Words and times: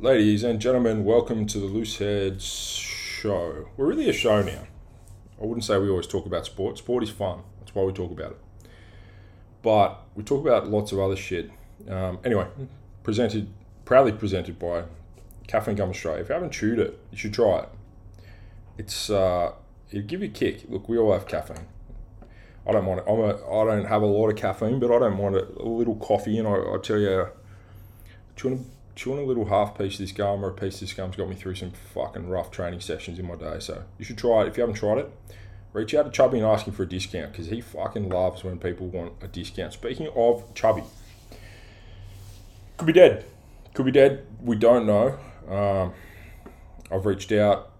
Ladies 0.00 0.44
and 0.44 0.60
gentlemen, 0.60 1.04
welcome 1.04 1.44
to 1.46 1.58
the 1.58 1.66
Loose 1.66 1.96
Heads 1.96 2.44
Show. 2.44 3.66
We're 3.76 3.86
really 3.86 4.08
a 4.08 4.12
show 4.12 4.40
now. 4.42 4.62
I 5.42 5.44
wouldn't 5.44 5.64
say 5.64 5.76
we 5.76 5.90
always 5.90 6.06
talk 6.06 6.24
about 6.24 6.46
sport. 6.46 6.78
Sport 6.78 7.02
is 7.02 7.10
fun. 7.10 7.40
That's 7.58 7.74
why 7.74 7.82
we 7.82 7.92
talk 7.92 8.12
about 8.12 8.30
it. 8.30 8.38
But 9.60 10.00
we 10.14 10.22
talk 10.22 10.46
about 10.46 10.68
lots 10.68 10.92
of 10.92 11.00
other 11.00 11.16
shit. 11.16 11.50
Um, 11.88 12.20
anyway, 12.24 12.46
presented, 13.02 13.48
proudly 13.84 14.12
presented 14.12 14.56
by 14.56 14.84
Caffeine 15.48 15.74
Gum 15.74 15.90
Australia. 15.90 16.22
If 16.22 16.28
you 16.28 16.34
haven't 16.34 16.52
chewed 16.52 16.78
it, 16.78 16.96
you 17.10 17.18
should 17.18 17.34
try 17.34 17.62
it. 17.62 17.68
It's 18.78 19.10
uh, 19.10 19.50
it'll 19.90 20.06
give 20.06 20.22
you 20.22 20.28
a 20.28 20.30
kick. 20.30 20.62
Look, 20.68 20.88
we 20.88 20.96
all 20.96 21.12
have 21.12 21.26
caffeine. 21.26 21.66
I 22.64 22.70
don't 22.70 22.84
mind 22.84 23.00
it. 23.00 23.04
I'm 23.08 23.18
a, 23.18 23.34
I 23.34 23.64
don't 23.64 23.86
have 23.86 24.02
a 24.02 24.06
lot 24.06 24.28
of 24.28 24.36
caffeine, 24.36 24.78
but 24.78 24.94
I 24.94 25.00
don't 25.00 25.20
mind 25.20 25.34
it. 25.34 25.56
A 25.56 25.68
little 25.68 25.96
coffee, 25.96 26.38
and 26.38 26.46
I, 26.46 26.52
I 26.52 26.78
tell 26.80 27.00
you, 27.00 27.26
chewing, 28.36 28.64
chewing 28.98 29.20
a 29.20 29.22
little 29.22 29.44
half 29.44 29.78
piece 29.78 29.94
of 29.94 30.00
this 30.00 30.10
gum 30.10 30.44
or 30.44 30.48
a 30.48 30.52
piece 30.52 30.74
of 30.74 30.80
this 30.80 30.92
gum's 30.92 31.14
got 31.14 31.28
me 31.28 31.36
through 31.36 31.54
some 31.54 31.70
fucking 31.70 32.28
rough 32.28 32.50
training 32.50 32.80
sessions 32.80 33.16
in 33.16 33.26
my 33.26 33.36
day. 33.36 33.60
So 33.60 33.84
you 33.96 34.04
should 34.04 34.18
try 34.18 34.42
it. 34.42 34.48
If 34.48 34.56
you 34.56 34.62
haven't 34.62 34.74
tried 34.74 34.98
it, 34.98 35.12
reach 35.72 35.94
out 35.94 36.02
to 36.02 36.10
Chubby 36.10 36.38
and 36.38 36.46
ask 36.46 36.66
him 36.66 36.74
for 36.74 36.82
a 36.82 36.88
discount 36.88 37.30
because 37.30 37.46
he 37.46 37.60
fucking 37.60 38.08
loves 38.08 38.42
when 38.42 38.58
people 38.58 38.88
want 38.88 39.12
a 39.22 39.28
discount. 39.28 39.72
Speaking 39.72 40.08
of 40.16 40.52
Chubby, 40.52 40.82
could 42.76 42.86
be 42.86 42.92
dead. 42.92 43.24
Could 43.72 43.86
be 43.86 43.92
dead. 43.92 44.26
We 44.42 44.56
don't 44.56 44.84
know. 44.84 45.16
Um, 45.48 45.94
I've 46.90 47.06
reached 47.06 47.30
out. 47.30 47.70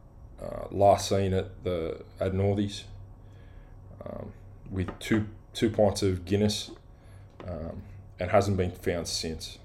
Uh, 0.41 0.69
last 0.70 1.09
seen 1.09 1.34
at 1.34 1.64
the 1.64 2.05
at 2.20 2.33
Northies 2.33 2.84
um, 4.06 4.33
with 4.70 4.97
two 5.00 5.27
two 5.53 5.69
pints 5.69 6.05
of 6.05 6.25
Guinness, 6.25 6.70
um, 7.45 7.83
and 8.20 8.30
hasn't 8.30 8.56
been 8.56 8.70
found 8.70 9.09
since. 9.09 9.59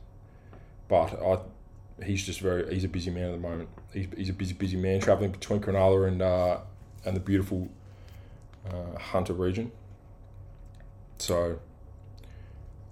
But 0.87 1.21
I, 1.21 1.39
he's 2.03 2.25
just 2.25 2.39
very 2.39 2.73
he's 2.73 2.83
a 2.83 2.89
busy 2.89 3.11
man 3.11 3.25
at 3.25 3.31
the 3.31 3.37
moment. 3.37 3.69
He's, 3.93 4.07
he's 4.15 4.29
a 4.29 4.33
busy 4.33 4.53
busy 4.53 4.77
man 4.77 4.99
traveling 4.99 5.31
between 5.31 5.61
Cronulla 5.61 6.07
and 6.07 6.21
uh, 6.21 6.59
and 7.05 7.15
the 7.15 7.19
beautiful 7.19 7.69
uh, 8.69 8.97
Hunter 8.97 9.33
region. 9.33 9.71
So 11.17 11.59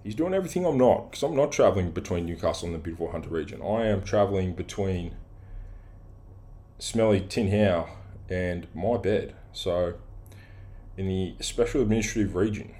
he's 0.02 0.14
doing 0.14 0.34
everything 0.34 0.64
I'm 0.64 0.78
not 0.78 1.10
because 1.10 1.22
I'm 1.22 1.36
not 1.36 1.52
traveling 1.52 1.90
between 1.90 2.26
Newcastle 2.26 2.66
and 2.66 2.74
the 2.74 2.78
beautiful 2.78 3.10
Hunter 3.10 3.30
region. 3.30 3.60
I 3.62 3.86
am 3.86 4.02
traveling 4.02 4.54
between 4.54 5.16
smelly 6.78 7.20
Tin 7.20 7.50
Hau 7.50 7.88
and 8.28 8.66
my 8.74 8.96
bed. 8.96 9.34
So 9.52 9.94
in 10.96 11.08
the 11.08 11.34
special 11.40 11.82
administrative 11.82 12.34
region, 12.34 12.74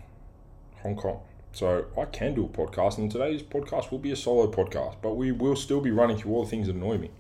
Hong 0.83 0.97
Kong. 0.97 1.21
So 1.53 1.87
I 1.99 2.07
can 2.07 2.35
do 2.35 2.47
a 2.47 2.49
podcast, 2.49 2.99
and 2.99 3.11
today's 3.11 3.43
podcast 3.43 3.91
will 3.91 3.99
be 3.99 4.11
a 4.11 4.17
solo 4.17 4.51
podcast, 4.51 4.97
but 5.03 5.15
we 5.15 5.33
will 5.33 5.57
still 5.57 5.81
be 5.81 5.91
running 5.91 6.17
through 6.17 6.33
all 6.33 6.45
the 6.45 6.51
things 6.51 6.67
that 6.67 6.77
annoy 6.77 6.99
me. 6.99 7.11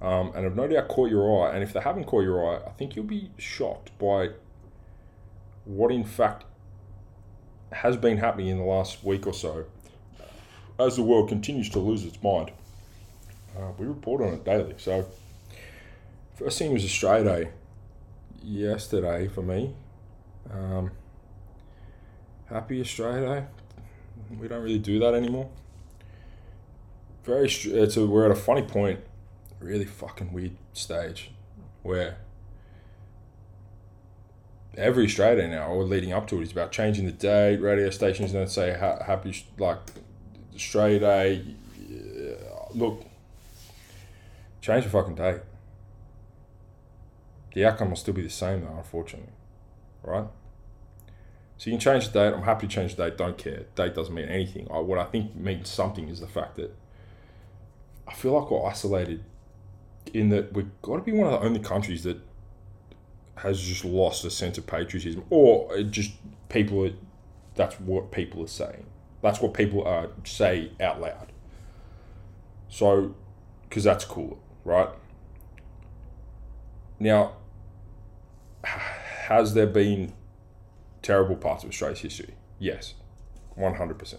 Um, 0.00 0.32
and 0.34 0.46
I've 0.46 0.56
no 0.56 0.66
doubt 0.66 0.88
caught 0.88 1.10
your 1.10 1.44
eye. 1.44 1.54
And 1.54 1.62
if 1.62 1.74
they 1.74 1.80
haven't 1.80 2.04
caught 2.04 2.22
your 2.22 2.42
eye, 2.42 2.62
I 2.66 2.70
think 2.70 2.96
you'll 2.96 3.04
be 3.04 3.30
shocked 3.36 3.96
by 3.98 4.30
what, 5.66 5.92
in 5.92 6.04
fact, 6.04 6.44
has 7.70 7.96
been 7.98 8.16
happening 8.16 8.48
in 8.48 8.58
the 8.58 8.64
last 8.64 9.04
week 9.04 9.26
or 9.26 9.34
so 9.34 9.66
as 10.78 10.96
the 10.96 11.02
world 11.02 11.28
continues 11.28 11.68
to 11.70 11.78
lose 11.78 12.04
its 12.04 12.20
mind. 12.22 12.50
Uh, 13.56 13.72
we 13.78 13.86
report 13.86 14.22
on 14.22 14.28
it 14.32 14.44
daily. 14.44 14.74
So, 14.78 15.06
first 16.34 16.58
thing 16.58 16.72
was 16.72 16.84
Australia 16.84 17.24
Day 17.24 17.50
yesterday 18.42 19.28
for 19.28 19.42
me. 19.42 19.74
Um, 20.50 20.92
happy 22.50 22.80
Australia. 22.80 23.46
We 24.38 24.48
don't 24.48 24.62
really 24.62 24.78
do 24.78 24.98
that 24.98 25.14
anymore. 25.14 25.48
Very, 27.24 27.46
it's 27.46 27.96
uh, 27.96 28.02
a, 28.02 28.06
we're 28.06 28.24
at 28.24 28.30
a 28.30 28.36
funny 28.36 28.62
point, 28.62 29.00
really 29.60 29.84
fucking 29.84 30.32
weird 30.32 30.56
stage, 30.72 31.30
where 31.82 32.18
every 34.76 35.04
Australia 35.04 35.46
now, 35.48 35.68
or 35.68 35.84
leading 35.84 36.12
up 36.12 36.26
to 36.28 36.40
it, 36.40 36.42
is 36.42 36.52
about 36.52 36.72
changing 36.72 37.06
the 37.06 37.12
date. 37.12 37.60
Radio 37.60 37.90
stations 37.90 38.32
don't 38.32 38.50
say 38.50 38.76
ha- 38.78 39.02
happy 39.04 39.44
like 39.58 39.78
Australia 40.54 40.98
Day. 40.98 41.44
Look, 42.72 43.04
change 44.60 44.84
the 44.84 44.90
fucking 44.90 45.16
date. 45.16 45.40
The 47.54 47.64
outcome 47.64 47.90
will 47.90 47.96
still 47.96 48.14
be 48.14 48.22
the 48.22 48.30
same 48.30 48.62
though, 48.62 48.76
unfortunately, 48.76 49.32
right? 50.02 50.26
So 51.60 51.68
you 51.68 51.72
can 51.76 51.80
change 51.80 52.08
the 52.08 52.18
date. 52.18 52.34
I'm 52.34 52.42
happy 52.42 52.66
to 52.66 52.74
change 52.74 52.94
the 52.96 53.04
date. 53.04 53.18
Don't 53.18 53.36
care. 53.36 53.66
Date 53.74 53.94
doesn't 53.94 54.14
mean 54.14 54.30
anything. 54.30 54.66
I, 54.72 54.78
what 54.78 54.98
I 54.98 55.04
think 55.04 55.36
means 55.36 55.68
something 55.68 56.08
is 56.08 56.20
the 56.20 56.26
fact 56.26 56.56
that 56.56 56.74
I 58.08 58.14
feel 58.14 58.32
like 58.32 58.50
we're 58.50 58.66
isolated 58.66 59.22
in 60.14 60.30
that 60.30 60.54
we've 60.54 60.70
got 60.80 60.96
to 60.96 61.02
be 61.02 61.12
one 61.12 61.30
of 61.30 61.38
the 61.38 61.46
only 61.46 61.60
countries 61.60 62.02
that 62.04 62.18
has 63.36 63.60
just 63.60 63.84
lost 63.84 64.24
a 64.24 64.30
sense 64.30 64.56
of 64.56 64.66
patriotism, 64.66 65.22
or 65.28 65.82
just 65.82 66.12
people. 66.48 66.86
Are, 66.86 66.92
that's 67.56 67.78
what 67.78 68.10
people 68.10 68.42
are 68.42 68.48
saying. 68.48 68.86
That's 69.20 69.42
what 69.42 69.52
people 69.52 69.84
are 69.84 70.08
say 70.24 70.72
out 70.80 70.98
loud. 70.98 71.30
So, 72.70 73.14
because 73.68 73.84
that's 73.84 74.06
cool, 74.06 74.40
right? 74.64 74.88
Now, 76.98 77.32
has 78.64 79.52
there 79.52 79.66
been 79.66 80.14
terrible 81.02 81.36
parts 81.36 81.64
of 81.64 81.70
Australia's 81.70 82.00
history? 82.00 82.34
Yes, 82.58 82.94
100%. 83.58 84.14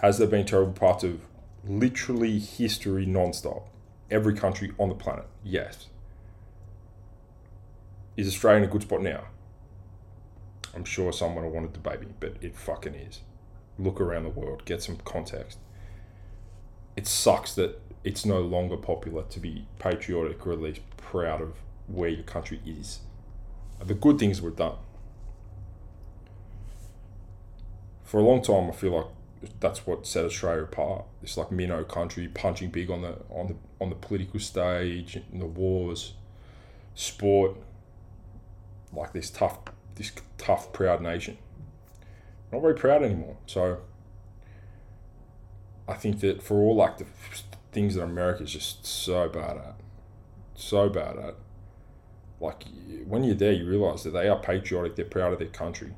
Has 0.00 0.18
there 0.18 0.26
been 0.26 0.46
terrible 0.46 0.72
parts 0.72 1.04
of 1.04 1.20
literally 1.64 2.38
history 2.38 3.06
non-stop? 3.06 3.68
Every 4.10 4.34
country 4.34 4.72
on 4.78 4.88
the 4.88 4.94
planet? 4.94 5.26
Yes. 5.44 5.86
Is 8.16 8.26
Australia 8.26 8.64
in 8.64 8.68
a 8.68 8.72
good 8.72 8.82
spot 8.82 9.02
now? 9.02 9.24
I'm 10.74 10.84
sure 10.84 11.12
someone 11.12 11.44
will 11.44 11.52
want 11.52 11.72
to 11.72 11.80
debate 11.80 12.00
me, 12.00 12.08
but 12.18 12.34
it 12.40 12.56
fucking 12.56 12.94
is. 12.94 13.20
Look 13.78 14.00
around 14.00 14.24
the 14.24 14.30
world, 14.30 14.64
get 14.64 14.82
some 14.82 14.96
context. 15.04 15.58
It 16.96 17.06
sucks 17.06 17.54
that 17.54 17.80
it's 18.04 18.24
no 18.24 18.40
longer 18.40 18.76
popular 18.76 19.24
to 19.24 19.40
be 19.40 19.66
patriotic 19.78 20.46
or 20.46 20.52
at 20.52 20.60
least 20.60 20.80
proud 20.96 21.40
of 21.40 21.54
where 21.86 22.08
your 22.08 22.22
country 22.24 22.60
is. 22.64 23.00
The 23.84 23.94
good 23.94 24.18
things 24.18 24.40
were 24.40 24.50
done. 24.50 24.76
For 28.10 28.18
a 28.18 28.24
long 28.24 28.42
time, 28.42 28.68
I 28.68 28.72
feel 28.72 28.90
like 28.90 29.06
that's 29.60 29.86
what 29.86 30.04
set 30.04 30.24
Australia 30.24 30.64
apart. 30.64 31.04
It's 31.22 31.36
like 31.36 31.52
minnow 31.52 31.84
country, 31.84 32.26
punching 32.26 32.70
big 32.70 32.90
on 32.90 33.02
the 33.02 33.18
on 33.30 33.46
the 33.46 33.54
on 33.80 33.88
the 33.88 33.94
political 33.94 34.40
stage, 34.40 35.16
in 35.32 35.38
the 35.38 35.46
wars, 35.46 36.14
sport. 36.96 37.56
Like 38.92 39.12
this 39.12 39.30
tough, 39.30 39.60
this 39.94 40.10
tough, 40.38 40.72
proud 40.72 41.00
nation. 41.00 41.38
Not 42.50 42.62
very 42.62 42.74
proud 42.74 43.04
anymore. 43.04 43.36
So 43.46 43.78
I 45.86 45.94
think 45.94 46.18
that 46.18 46.42
for 46.42 46.56
all 46.56 46.74
like 46.74 46.98
the 46.98 47.06
things 47.70 47.94
that 47.94 48.02
America 48.02 48.42
is 48.42 48.52
just 48.52 48.84
so 48.84 49.28
bad 49.28 49.56
at, 49.56 49.76
so 50.56 50.88
bad 50.88 51.16
at. 51.16 51.36
Like 52.40 52.64
when 53.06 53.22
you're 53.22 53.36
there, 53.36 53.52
you 53.52 53.68
realize 53.68 54.02
that 54.02 54.10
they 54.10 54.28
are 54.28 54.40
patriotic. 54.40 54.96
They're 54.96 55.04
proud 55.04 55.32
of 55.32 55.38
their 55.38 55.46
country, 55.46 55.94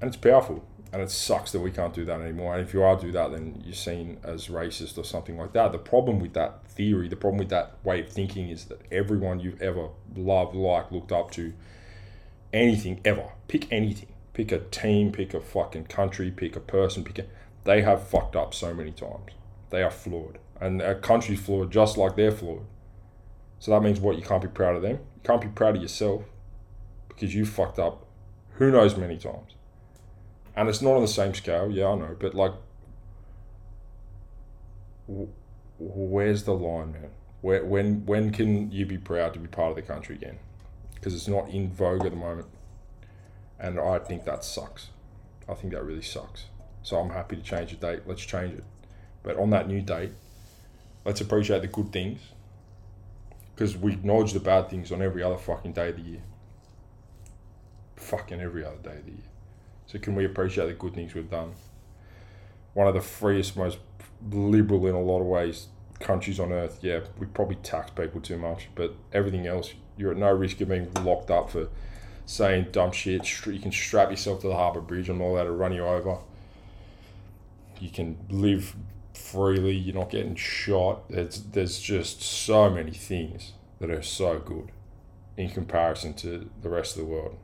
and 0.00 0.08
it's 0.08 0.16
powerful. 0.16 0.64
And 0.92 1.00
it 1.00 1.10
sucks 1.10 1.52
that 1.52 1.60
we 1.60 1.70
can't 1.70 1.94
do 1.94 2.04
that 2.04 2.20
anymore. 2.20 2.56
And 2.56 2.66
if 2.66 2.74
you 2.74 2.82
are 2.82 2.96
do 2.96 3.12
that, 3.12 3.30
then 3.30 3.62
you're 3.64 3.74
seen 3.74 4.18
as 4.24 4.48
racist 4.48 4.98
or 4.98 5.04
something 5.04 5.38
like 5.38 5.52
that. 5.52 5.70
The 5.70 5.78
problem 5.78 6.18
with 6.18 6.32
that 6.32 6.66
theory, 6.66 7.08
the 7.08 7.14
problem 7.14 7.38
with 7.38 7.50
that 7.50 7.76
way 7.84 8.00
of 8.00 8.08
thinking, 8.08 8.48
is 8.48 8.64
that 8.64 8.80
everyone 8.90 9.38
you've 9.38 9.62
ever 9.62 9.90
loved, 10.16 10.56
liked, 10.56 10.90
looked 10.90 11.12
up 11.12 11.30
to, 11.32 11.52
anything 12.52 13.00
ever, 13.04 13.30
pick 13.46 13.70
anything, 13.72 14.12
pick 14.32 14.50
a 14.50 14.58
team, 14.58 15.12
pick 15.12 15.32
a 15.32 15.40
fucking 15.40 15.84
country, 15.84 16.32
pick 16.32 16.56
a 16.56 16.60
person, 16.60 17.04
pick 17.04 17.20
a, 17.20 17.26
they 17.62 17.82
have 17.82 18.08
fucked 18.08 18.34
up 18.34 18.52
so 18.52 18.74
many 18.74 18.90
times. 18.90 19.30
They 19.70 19.84
are 19.84 19.90
flawed, 19.92 20.38
and 20.60 20.82
a 20.82 20.96
country's 20.96 21.40
flawed 21.40 21.70
just 21.70 21.96
like 21.96 22.16
they're 22.16 22.32
flawed. 22.32 22.64
So 23.60 23.70
that 23.70 23.82
means 23.82 24.00
what? 24.00 24.16
You 24.16 24.22
can't 24.22 24.42
be 24.42 24.48
proud 24.48 24.74
of 24.74 24.82
them. 24.82 24.96
You 24.96 25.20
can't 25.22 25.40
be 25.40 25.48
proud 25.48 25.76
of 25.76 25.82
yourself 25.82 26.24
because 27.08 27.32
you 27.32 27.44
fucked 27.46 27.78
up 27.78 28.06
who 28.54 28.70
knows 28.70 28.96
many 28.96 29.16
times. 29.16 29.54
And 30.60 30.68
it's 30.68 30.82
not 30.82 30.92
on 30.92 31.00
the 31.00 31.08
same 31.08 31.32
scale, 31.32 31.70
yeah, 31.70 31.88
I 31.88 31.94
know, 31.94 32.14
but 32.20 32.34
like, 32.34 32.52
where's 35.78 36.42
the 36.42 36.52
line, 36.52 36.92
man? 36.92 37.08
Where, 37.40 37.64
when 37.64 38.04
when 38.04 38.30
can 38.30 38.70
you 38.70 38.84
be 38.84 38.98
proud 38.98 39.32
to 39.32 39.38
be 39.38 39.48
part 39.48 39.70
of 39.70 39.76
the 39.76 39.80
country 39.80 40.16
again? 40.16 40.38
Because 40.94 41.14
it's 41.14 41.28
not 41.28 41.48
in 41.48 41.72
vogue 41.72 42.04
at 42.04 42.10
the 42.10 42.18
moment, 42.18 42.48
and 43.58 43.80
I 43.80 44.00
think 44.00 44.26
that 44.26 44.44
sucks. 44.44 44.88
I 45.48 45.54
think 45.54 45.72
that 45.72 45.82
really 45.82 46.02
sucks. 46.02 46.44
So 46.82 46.98
I'm 46.98 47.08
happy 47.08 47.36
to 47.36 47.42
change 47.42 47.70
the 47.70 47.76
date. 47.78 48.02
Let's 48.04 48.20
change 48.20 48.52
it. 48.52 48.64
But 49.22 49.38
on 49.38 49.48
that 49.48 49.66
new 49.66 49.80
date, 49.80 50.12
let's 51.06 51.22
appreciate 51.22 51.62
the 51.62 51.68
good 51.68 51.90
things 51.90 52.20
because 53.54 53.78
we 53.78 53.94
acknowledge 53.94 54.34
the 54.34 54.40
bad 54.40 54.68
things 54.68 54.92
on 54.92 55.00
every 55.00 55.22
other 55.22 55.38
fucking 55.38 55.72
day 55.72 55.88
of 55.88 55.96
the 55.96 56.02
year. 56.02 56.22
Fucking 57.96 58.42
every 58.42 58.62
other 58.62 58.76
day 58.76 58.98
of 58.98 59.06
the 59.06 59.12
year. 59.12 59.29
So 59.90 59.98
can 59.98 60.14
we 60.14 60.24
appreciate 60.24 60.66
the 60.66 60.74
good 60.74 60.94
things 60.94 61.14
we've 61.14 61.30
done? 61.30 61.52
One 62.74 62.86
of 62.86 62.94
the 62.94 63.00
freest, 63.00 63.56
most 63.56 63.78
liberal 64.30 64.86
in 64.86 64.94
a 64.94 65.00
lot 65.00 65.20
of 65.20 65.26
ways 65.26 65.66
countries 65.98 66.40
on 66.40 66.52
earth, 66.52 66.78
yeah, 66.82 67.00
we 67.18 67.26
probably 67.26 67.56
tax 67.56 67.90
people 67.90 68.20
too 68.20 68.38
much, 68.38 68.68
but 68.74 68.94
everything 69.12 69.46
else, 69.46 69.74
you're 69.96 70.12
at 70.12 70.16
no 70.16 70.32
risk 70.32 70.60
of 70.60 70.68
being 70.68 70.90
locked 71.02 71.30
up 71.30 71.50
for 71.50 71.68
saying 72.24 72.68
dumb 72.72 72.92
shit. 72.92 73.46
You 73.46 73.58
can 73.58 73.72
strap 73.72 74.10
yourself 74.10 74.40
to 74.40 74.48
the 74.48 74.54
harbour 74.54 74.80
bridge 74.80 75.08
and 75.08 75.20
all 75.20 75.34
that 75.34 75.44
to 75.44 75.50
run 75.50 75.72
you 75.72 75.84
over. 75.84 76.18
You 77.80 77.90
can 77.90 78.16
live 78.28 78.74
freely. 79.14 79.74
You're 79.74 79.96
not 79.96 80.10
getting 80.10 80.36
shot. 80.36 81.08
There's 81.10 81.42
there's 81.42 81.80
just 81.80 82.22
so 82.22 82.70
many 82.70 82.92
things 82.92 83.52
that 83.80 83.90
are 83.90 84.02
so 84.02 84.38
good 84.38 84.70
in 85.36 85.50
comparison 85.50 86.14
to 86.14 86.48
the 86.62 86.68
rest 86.68 86.96
of 86.96 87.02
the 87.02 87.08
world, 87.08 87.38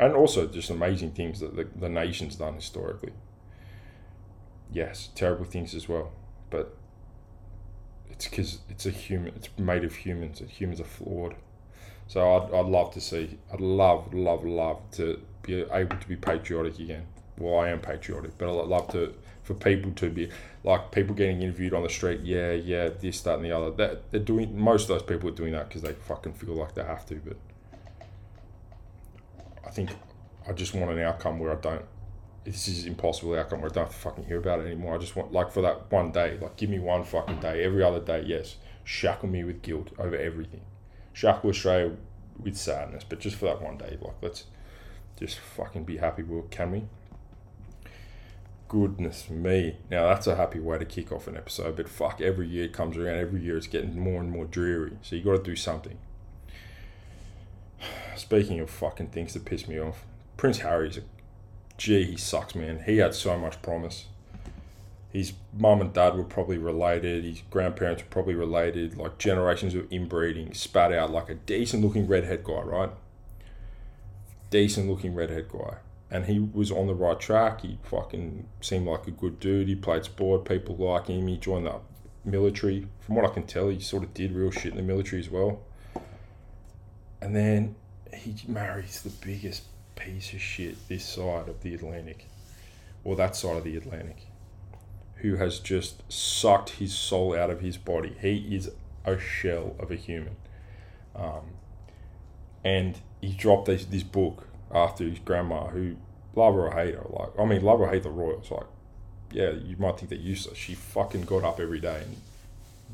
and 0.00 0.14
also 0.14 0.46
just 0.46 0.70
amazing 0.70 1.12
things 1.12 1.40
that 1.40 1.54
the, 1.54 1.68
the 1.78 1.88
nation's 1.88 2.36
done 2.36 2.54
historically. 2.54 3.12
Yes, 4.72 5.10
terrible 5.14 5.44
things 5.44 5.74
as 5.74 5.88
well, 5.88 6.12
but 6.48 6.76
it's 8.10 8.28
because 8.28 8.58
it's 8.68 8.86
a 8.86 8.90
human. 8.90 9.34
It's 9.36 9.48
made 9.58 9.84
of 9.84 9.94
humans. 9.94 10.40
And 10.40 10.50
humans 10.50 10.80
are 10.80 10.84
flawed. 10.84 11.34
So 12.06 12.36
I'd, 12.36 12.54
I'd 12.54 12.66
love 12.66 12.92
to 12.94 13.00
see. 13.00 13.38
I'd 13.52 13.60
love, 13.60 14.12
love, 14.12 14.44
love 14.44 14.78
to 14.92 15.20
be 15.42 15.62
able 15.62 15.96
to 15.96 16.08
be 16.08 16.16
patriotic 16.16 16.78
again. 16.78 17.06
Well, 17.38 17.58
I 17.60 17.68
am 17.70 17.80
patriotic, 17.80 18.36
but 18.36 18.48
I'd 18.48 18.66
love 18.66 18.88
to 18.92 19.14
for 19.42 19.54
people 19.54 19.92
to 19.92 20.10
be 20.10 20.30
like 20.64 20.92
people 20.92 21.14
getting 21.14 21.42
interviewed 21.42 21.72
on 21.74 21.82
the 21.82 21.88
street. 21.88 22.20
Yeah, 22.22 22.52
yeah, 22.52 22.90
this, 22.90 23.20
that, 23.22 23.36
and 23.36 23.44
the 23.44 23.52
other. 23.52 23.70
That 23.70 24.10
they're 24.10 24.20
doing. 24.20 24.58
Most 24.58 24.82
of 24.82 24.88
those 24.88 25.02
people 25.02 25.28
are 25.30 25.34
doing 25.34 25.52
that 25.52 25.68
because 25.68 25.82
they 25.82 25.92
fucking 25.92 26.34
feel 26.34 26.54
like 26.54 26.74
they 26.74 26.84
have 26.84 27.06
to. 27.06 27.14
But 27.16 27.36
I 29.70 29.72
think 29.72 29.90
I 30.48 30.52
just 30.52 30.74
want 30.74 30.90
an 30.90 30.98
outcome 30.98 31.38
where 31.38 31.52
I 31.52 31.60
don't 31.60 31.84
this 32.44 32.66
is 32.66 32.86
impossible 32.86 33.38
outcome 33.38 33.60
where 33.60 33.70
I 33.70 33.72
don't 33.72 33.84
have 33.84 33.94
to 33.94 34.00
fucking 34.00 34.24
hear 34.24 34.38
about 34.38 34.58
it 34.58 34.66
anymore. 34.66 34.96
I 34.96 34.98
just 34.98 35.14
want 35.14 35.30
like 35.30 35.52
for 35.52 35.62
that 35.62 35.92
one 35.92 36.10
day, 36.10 36.38
like 36.42 36.56
give 36.56 36.70
me 36.70 36.80
one 36.80 37.04
fucking 37.04 37.38
day. 37.38 37.62
Every 37.62 37.84
other 37.84 38.00
day, 38.00 38.24
yes, 38.26 38.56
shackle 38.82 39.28
me 39.28 39.44
with 39.44 39.62
guilt 39.62 39.92
over 39.96 40.16
everything. 40.16 40.62
Shackle 41.12 41.50
Australia 41.50 41.92
with 42.36 42.56
sadness, 42.56 43.04
but 43.08 43.20
just 43.20 43.36
for 43.36 43.44
that 43.44 43.62
one 43.62 43.78
day, 43.78 43.96
like 44.00 44.16
let's 44.20 44.46
just 45.16 45.38
fucking 45.38 45.84
be 45.84 45.98
happy. 45.98 46.24
Will 46.24 46.42
can 46.50 46.72
we? 46.72 46.82
Goodness 48.66 49.30
me. 49.30 49.76
Now 49.88 50.08
that's 50.08 50.26
a 50.26 50.34
happy 50.34 50.58
way 50.58 50.78
to 50.78 50.84
kick 50.84 51.12
off 51.12 51.28
an 51.28 51.36
episode, 51.36 51.76
but 51.76 51.88
fuck, 51.88 52.20
every 52.20 52.48
year 52.48 52.64
it 52.64 52.72
comes 52.72 52.96
around. 52.96 53.18
Every 53.18 53.40
year 53.40 53.56
it's 53.56 53.68
getting 53.68 54.00
more 54.00 54.20
and 54.20 54.32
more 54.32 54.46
dreary. 54.46 54.98
So 55.02 55.14
you 55.14 55.22
got 55.22 55.36
to 55.36 55.42
do 55.44 55.54
something. 55.54 55.98
Speaking 58.20 58.60
of 58.60 58.68
fucking 58.68 59.08
things 59.08 59.32
that 59.32 59.46
piss 59.46 59.66
me 59.66 59.80
off, 59.80 60.04
Prince 60.36 60.58
Harry's 60.58 60.98
a 60.98 61.02
gee, 61.78 62.04
he 62.04 62.16
sucks, 62.18 62.54
man. 62.54 62.82
He 62.84 62.98
had 62.98 63.14
so 63.14 63.38
much 63.38 63.62
promise. 63.62 64.04
His 65.10 65.32
mum 65.56 65.80
and 65.80 65.90
dad 65.94 66.14
were 66.14 66.24
probably 66.24 66.58
related. 66.58 67.24
His 67.24 67.42
grandparents 67.48 68.02
were 68.02 68.10
probably 68.10 68.34
related. 68.34 68.98
Like 68.98 69.16
generations 69.16 69.74
of 69.74 69.90
inbreeding, 69.90 70.52
spat 70.52 70.92
out 70.92 71.10
like 71.10 71.30
a 71.30 71.34
decent 71.34 71.82
looking 71.82 72.06
redhead 72.06 72.44
guy, 72.44 72.60
right? 72.60 72.90
Decent 74.50 74.90
looking 74.90 75.14
redhead 75.14 75.48
guy. 75.48 75.78
And 76.10 76.26
he 76.26 76.38
was 76.38 76.70
on 76.70 76.88
the 76.88 76.94
right 76.94 77.18
track. 77.18 77.62
He 77.62 77.78
fucking 77.84 78.46
seemed 78.60 78.86
like 78.86 79.06
a 79.06 79.12
good 79.12 79.40
dude. 79.40 79.66
He 79.66 79.76
played 79.76 80.04
sport. 80.04 80.44
People 80.44 80.76
like 80.76 81.06
him. 81.06 81.26
He 81.26 81.38
joined 81.38 81.64
the 81.64 81.76
military. 82.22 82.86
From 83.00 83.14
what 83.14 83.24
I 83.24 83.32
can 83.32 83.44
tell, 83.44 83.70
he 83.70 83.80
sort 83.80 84.02
of 84.02 84.12
did 84.12 84.32
real 84.32 84.50
shit 84.50 84.72
in 84.72 84.76
the 84.76 84.82
military 84.82 85.20
as 85.20 85.30
well. 85.30 85.60
And 87.22 87.34
then 87.34 87.76
he 88.14 88.34
marries 88.48 89.02
the 89.02 89.10
biggest 89.24 89.64
piece 89.96 90.32
of 90.32 90.40
shit 90.40 90.88
this 90.88 91.04
side 91.04 91.48
of 91.48 91.62
the 91.62 91.74
Atlantic, 91.74 92.26
or 93.04 93.16
that 93.16 93.36
side 93.36 93.56
of 93.56 93.64
the 93.64 93.76
Atlantic, 93.76 94.26
who 95.16 95.36
has 95.36 95.58
just 95.58 96.02
sucked 96.10 96.70
his 96.70 96.94
soul 96.94 97.36
out 97.36 97.50
of 97.50 97.60
his 97.60 97.76
body. 97.76 98.14
He 98.20 98.54
is 98.54 98.70
a 99.04 99.18
shell 99.18 99.74
of 99.78 99.90
a 99.90 99.96
human. 99.96 100.36
Um, 101.14 101.54
and 102.64 102.98
he 103.20 103.32
dropped 103.32 103.66
this, 103.66 103.84
this 103.84 104.02
book 104.02 104.48
after 104.72 105.04
his 105.04 105.18
grandma, 105.18 105.68
who, 105.68 105.96
love 106.34 106.54
her 106.54 106.68
or 106.68 106.72
hate 106.72 106.94
her, 106.94 107.06
like, 107.10 107.30
I 107.38 107.44
mean, 107.44 107.62
love 107.62 107.80
or 107.80 107.88
hate 107.88 108.02
the 108.02 108.10
royals, 108.10 108.50
like, 108.50 108.66
yeah, 109.32 109.50
you 109.50 109.76
might 109.78 109.98
think 109.98 110.10
they're 110.10 110.18
useless. 110.18 110.58
She 110.58 110.74
fucking 110.74 111.22
got 111.22 111.44
up 111.44 111.60
every 111.60 111.80
day 111.80 112.02
and 112.02 112.16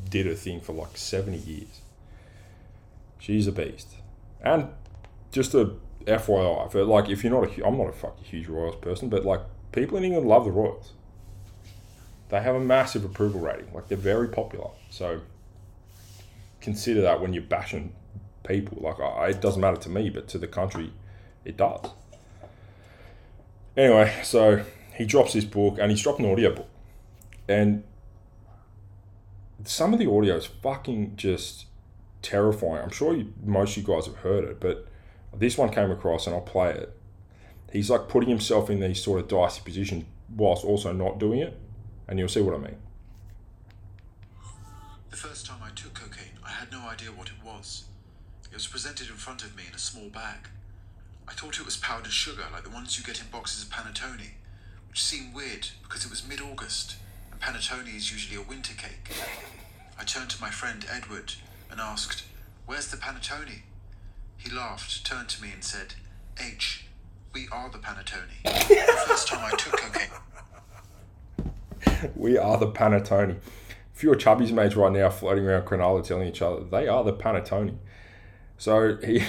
did 0.09 0.27
her 0.27 0.35
thing 0.35 0.61
for 0.61 0.73
like 0.73 0.97
70 0.97 1.39
years. 1.39 1.81
She's 3.19 3.47
a 3.47 3.53
beast. 3.53 3.89
And 4.43 4.69
just 5.37 5.55
a 5.55 5.71
FYI, 6.07 6.73
for 6.73 6.83
like 6.85 7.11
if 7.11 7.23
you're 7.23 7.33
not 7.33 7.59
a, 7.59 7.67
I'm 7.67 7.77
not 7.77 7.89
a 7.89 7.93
fucking 7.93 8.25
huge 8.25 8.49
Royals 8.49 8.77
person, 8.77 9.11
but 9.11 9.25
like 9.25 9.41
people 9.71 9.99
in 9.99 10.05
England 10.05 10.27
love 10.27 10.47
the 10.47 10.51
Royals. 10.51 10.93
They 12.31 12.41
have 12.41 12.57
a 12.57 12.61
massive 12.61 13.05
approval 13.05 13.41
rating. 13.41 13.73
Like 13.73 13.89
they're 13.89 13.99
very 13.99 14.29
popular. 14.29 14.71
So 14.91 15.21
consider 16.61 17.03
that 17.03 17.21
when 17.21 17.35
you're 17.35 17.43
bashing 17.43 17.95
people. 18.45 18.79
Like 18.81 18.99
I, 18.99 19.29
it 19.29 19.43
doesn't 19.43 19.61
matter 19.61 19.77
to 19.77 19.91
me, 19.91 20.09
but 20.09 20.27
to 20.29 20.39
the 20.39 20.49
country, 20.49 20.93
it 21.45 21.59
does. 21.59 21.91
Anyway, 23.77 24.13
so 24.25 24.65
he 24.95 25.05
drops 25.05 25.35
this 25.35 25.45
book 25.45 25.77
and 25.79 25.91
he's 25.91 26.03
dropped 26.03 26.19
an 26.19 26.33
audio 26.33 26.55
book, 26.55 26.69
and 27.47 27.85
some 29.65 29.93
of 29.93 29.99
the 29.99 30.11
audio 30.11 30.37
is 30.37 30.47
fucking 30.47 31.17
just 31.17 31.67
terrifying. 32.23 32.83
I'm 32.83 32.91
sure 32.91 33.15
you, 33.15 33.35
most 33.45 33.77
of 33.77 33.83
you 33.87 33.95
guys 33.95 34.07
have 34.07 34.17
heard 34.17 34.45
it, 34.45 34.61
but 34.61 34.89
this 35.39 35.59
one 35.59 35.71
came 35.71 35.91
across, 35.91 36.27
and 36.27 36.35
I'll 36.35 36.43
play 36.43 36.71
it. 36.71 36.97
He's 37.73 37.91
like 37.91 38.09
putting 38.09 38.29
himself 38.29 38.71
in 38.71 38.81
these 38.81 39.03
sort 39.03 39.21
of 39.21 39.29
dicey 39.29 39.61
positions 39.63 40.05
whilst 40.35 40.65
also 40.65 40.93
not 40.93 41.19
doing 41.19 41.41
it, 41.41 41.59
and 42.09 42.19
you'll 42.19 42.29
see 42.29 42.41
what 42.41 42.55
I 42.55 42.59
mean. 42.59 42.77
The 45.11 45.17
first 45.17 45.47
time 45.47 45.61
I 45.63 45.71
took 45.71 45.95
cocaine, 45.95 46.39
I 46.45 46.51
had 46.51 46.71
no 46.71 46.89
idea 46.89 47.09
what 47.09 47.29
it 47.29 47.45
was. 47.45 47.85
It 48.51 48.55
was 48.55 48.67
presented 48.67 49.09
in 49.09 49.17
front 49.17 49.43
of 49.43 49.57
me 49.57 49.65
in 49.69 49.75
a 49.75 49.79
small 49.79 50.09
bag. 50.09 50.49
I 51.29 51.33
thought 51.33 51.59
it 51.59 51.65
was 51.65 51.77
powdered 51.77 52.13
sugar, 52.13 52.45
like 52.53 52.65
the 52.65 52.71
ones 52.71 52.97
you 52.99 53.05
get 53.05 53.21
in 53.21 53.27
boxes 53.29 53.65
of 53.65 53.71
panettone, 53.71 54.31
which 54.89 55.03
seemed 55.03 55.35
weird 55.35 55.69
because 55.83 56.05
it 56.05 56.11
was 56.11 56.27
mid-August, 56.27 56.97
and 57.31 57.41
panettone 57.41 57.95
is 57.95 58.13
usually 58.13 58.41
a 58.41 58.47
winter 58.47 58.75
cake. 58.75 59.11
I 59.99 60.05
turned 60.05 60.31
to 60.31 60.41
my 60.41 60.51
friend 60.51 60.87
Edward 60.89 61.35
and 61.71 61.81
asked, 61.81 62.25
"Where's 62.67 62.89
the 62.89 62.97
panettone?" 62.97 63.63
He 64.47 64.55
laughed, 64.55 65.05
turned 65.05 65.29
to 65.31 65.43
me, 65.43 65.51
and 65.53 65.65
said, 65.65 65.95
H, 66.39 66.87
we 67.33 67.49
are 67.51 67.69
the 67.69 67.79
panettone. 67.79 68.29
the 68.45 69.05
first 69.09 69.27
time 69.27 69.45
I 69.45 69.51
took 69.57 69.77
cocaine. 69.77 70.11
we 72.15 72.39
are 72.39 72.57
the 72.57 72.71
panettone. 72.71 73.39
A 73.39 73.41
few 73.93 74.13
of 74.13 74.21
Chubby's 74.21 74.53
mates 74.53 74.77
right 74.77 74.93
now 74.93 75.11
floating 75.11 75.45
around 75.45 75.65
Cronulla 75.65 76.05
telling 76.05 76.29
each 76.29 76.43
other 76.43 76.63
they 76.63 76.87
are 76.87 77.03
the 77.03 77.13
panettone. 77.13 77.79
So 78.57 78.99
he, 78.99 79.25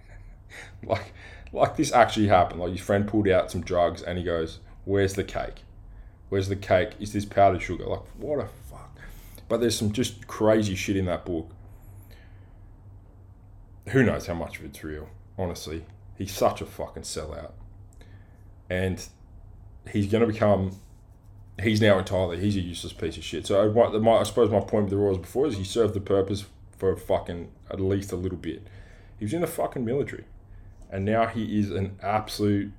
like, 0.84 1.12
like 1.52 1.76
this 1.76 1.92
actually 1.92 2.28
happened. 2.28 2.60
Like 2.60 2.72
his 2.72 2.80
friend 2.80 3.06
pulled 3.06 3.28
out 3.28 3.50
some 3.50 3.60
drugs 3.60 4.00
and 4.00 4.16
he 4.16 4.24
goes, 4.24 4.60
"Where's 4.86 5.14
the 5.14 5.24
cake? 5.24 5.64
Where's 6.30 6.48
the 6.48 6.56
cake? 6.56 6.92
Is 6.98 7.12
this 7.12 7.26
powdered 7.26 7.60
sugar?" 7.60 7.84
Like 7.84 8.06
what 8.16 8.38
a 8.38 8.48
fuck. 8.70 9.00
But 9.48 9.60
there's 9.60 9.76
some 9.76 9.92
just 9.92 10.26
crazy 10.26 10.76
shit 10.76 10.96
in 10.96 11.04
that 11.04 11.26
book 11.26 11.50
who 13.90 14.02
knows 14.02 14.26
how 14.26 14.34
much 14.34 14.58
of 14.58 14.64
it's 14.64 14.82
real, 14.84 15.08
honestly. 15.38 15.84
He's 16.16 16.32
such 16.32 16.60
a 16.60 16.66
fucking 16.66 17.02
sellout. 17.02 17.52
And 18.68 19.04
he's 19.90 20.10
going 20.10 20.20
to 20.20 20.32
become, 20.32 20.76
he's 21.60 21.80
now 21.80 21.98
entirely, 21.98 22.38
he's 22.40 22.56
a 22.56 22.60
useless 22.60 22.92
piece 22.92 23.16
of 23.16 23.24
shit. 23.24 23.46
So 23.46 23.60
I, 23.60 24.20
I 24.20 24.22
suppose 24.22 24.50
my 24.50 24.60
point 24.60 24.84
with 24.84 24.90
the 24.90 24.96
Royals 24.96 25.18
before 25.18 25.46
is 25.46 25.56
he 25.56 25.64
served 25.64 25.94
the 25.94 26.00
purpose 26.00 26.44
for 26.76 26.96
fucking 26.96 27.50
at 27.70 27.80
least 27.80 28.12
a 28.12 28.16
little 28.16 28.38
bit. 28.38 28.66
He 29.18 29.24
was 29.24 29.34
in 29.34 29.40
the 29.40 29.46
fucking 29.46 29.84
military. 29.84 30.24
And 30.90 31.04
now 31.04 31.26
he 31.26 31.58
is 31.58 31.70
an 31.70 31.96
absolute, 32.02 32.72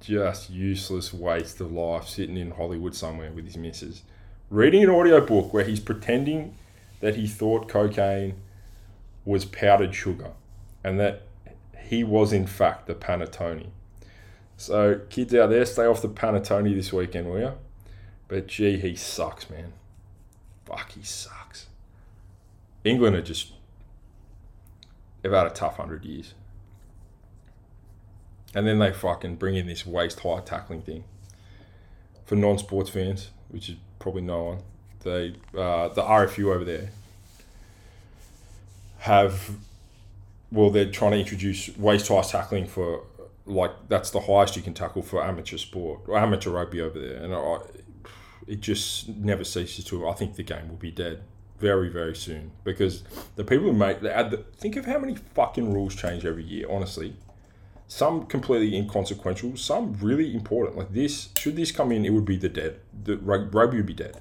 just 0.00 0.50
useless 0.50 1.12
waste 1.12 1.60
of 1.60 1.72
life 1.72 2.08
sitting 2.08 2.36
in 2.36 2.52
Hollywood 2.52 2.94
somewhere 2.94 3.32
with 3.32 3.46
his 3.46 3.56
missus. 3.56 4.02
Reading 4.50 4.84
an 4.84 4.90
audio 4.90 5.24
book 5.24 5.52
where 5.52 5.64
he's 5.64 5.80
pretending 5.80 6.56
that 7.00 7.16
he 7.16 7.26
thought 7.26 7.68
cocaine 7.68 8.34
was 9.26 9.44
powdered 9.44 9.94
sugar 9.94 10.30
and 10.82 10.98
that 11.00 11.22
he 11.86 12.04
was 12.04 12.32
in 12.32 12.46
fact 12.46 12.86
the 12.86 12.94
panettone. 12.94 13.66
So 14.56 15.00
kids 15.10 15.34
out 15.34 15.50
there, 15.50 15.66
stay 15.66 15.84
off 15.84 16.00
the 16.00 16.08
panettone 16.08 16.74
this 16.74 16.92
weekend, 16.92 17.28
will 17.28 17.40
you? 17.40 17.52
But 18.28 18.46
gee, 18.46 18.78
he 18.78 18.94
sucks, 18.94 19.50
man. 19.50 19.72
Fuck, 20.64 20.92
he 20.92 21.02
sucks. 21.02 21.66
England 22.84 23.16
are 23.16 23.22
just 23.22 23.52
they've 25.20 25.32
had 25.32 25.46
a 25.46 25.50
tough 25.50 25.76
hundred 25.76 26.04
years. 26.04 26.34
And 28.54 28.66
then 28.66 28.78
they 28.78 28.92
fucking 28.92 29.36
bring 29.36 29.56
in 29.56 29.66
this 29.66 29.84
waist 29.84 30.20
high 30.20 30.40
tackling 30.40 30.82
thing. 30.82 31.04
For 32.24 32.36
non 32.36 32.58
sports 32.58 32.90
fans, 32.90 33.30
which 33.48 33.68
is 33.68 33.76
probably 33.98 34.22
no 34.22 34.44
one, 34.44 34.58
they 35.00 35.34
uh, 35.56 35.88
the 35.88 36.02
RFU 36.02 36.54
over 36.54 36.64
there 36.64 36.90
have 39.06 39.56
well, 40.50 40.70
they're 40.70 40.90
trying 40.90 41.12
to 41.12 41.18
introduce 41.18 41.76
waist 41.76 42.08
high 42.08 42.22
tackling 42.22 42.66
for 42.66 43.04
like 43.46 43.72
that's 43.88 44.10
the 44.10 44.20
highest 44.20 44.56
you 44.56 44.62
can 44.62 44.74
tackle 44.74 45.02
for 45.02 45.24
amateur 45.24 45.56
sport 45.56 46.00
or 46.06 46.18
amateur 46.18 46.50
rugby 46.50 46.80
over 46.80 46.98
there, 46.98 47.22
and 47.22 47.34
I, 47.34 47.58
it 48.46 48.60
just 48.60 49.08
never 49.08 49.44
ceases 49.44 49.84
to. 49.86 50.08
I 50.08 50.12
think 50.12 50.34
the 50.34 50.42
game 50.42 50.68
will 50.68 50.76
be 50.76 50.90
dead 50.90 51.22
very, 51.58 51.88
very 51.88 52.14
soon 52.14 52.50
because 52.64 53.02
the 53.36 53.44
people 53.44 53.66
who 53.66 53.72
make 53.72 54.00
they 54.00 54.10
add 54.10 54.30
the, 54.30 54.38
think 54.38 54.76
of 54.76 54.86
how 54.86 54.98
many 54.98 55.14
fucking 55.34 55.72
rules 55.72 55.94
change 55.94 56.24
every 56.24 56.44
year. 56.44 56.66
Honestly, 56.70 57.14
some 57.88 58.26
completely 58.26 58.76
inconsequential, 58.76 59.56
some 59.56 59.94
really 60.00 60.34
important. 60.34 60.76
Like 60.76 60.92
this, 60.92 61.28
should 61.38 61.56
this 61.56 61.70
come 61.70 61.92
in, 61.92 62.04
it 62.04 62.10
would 62.10 62.24
be 62.24 62.36
the 62.36 62.48
dead. 62.48 62.80
The 63.04 63.16
rugby 63.16 63.76
would 63.76 63.86
be 63.86 63.94
dead. 63.94 64.20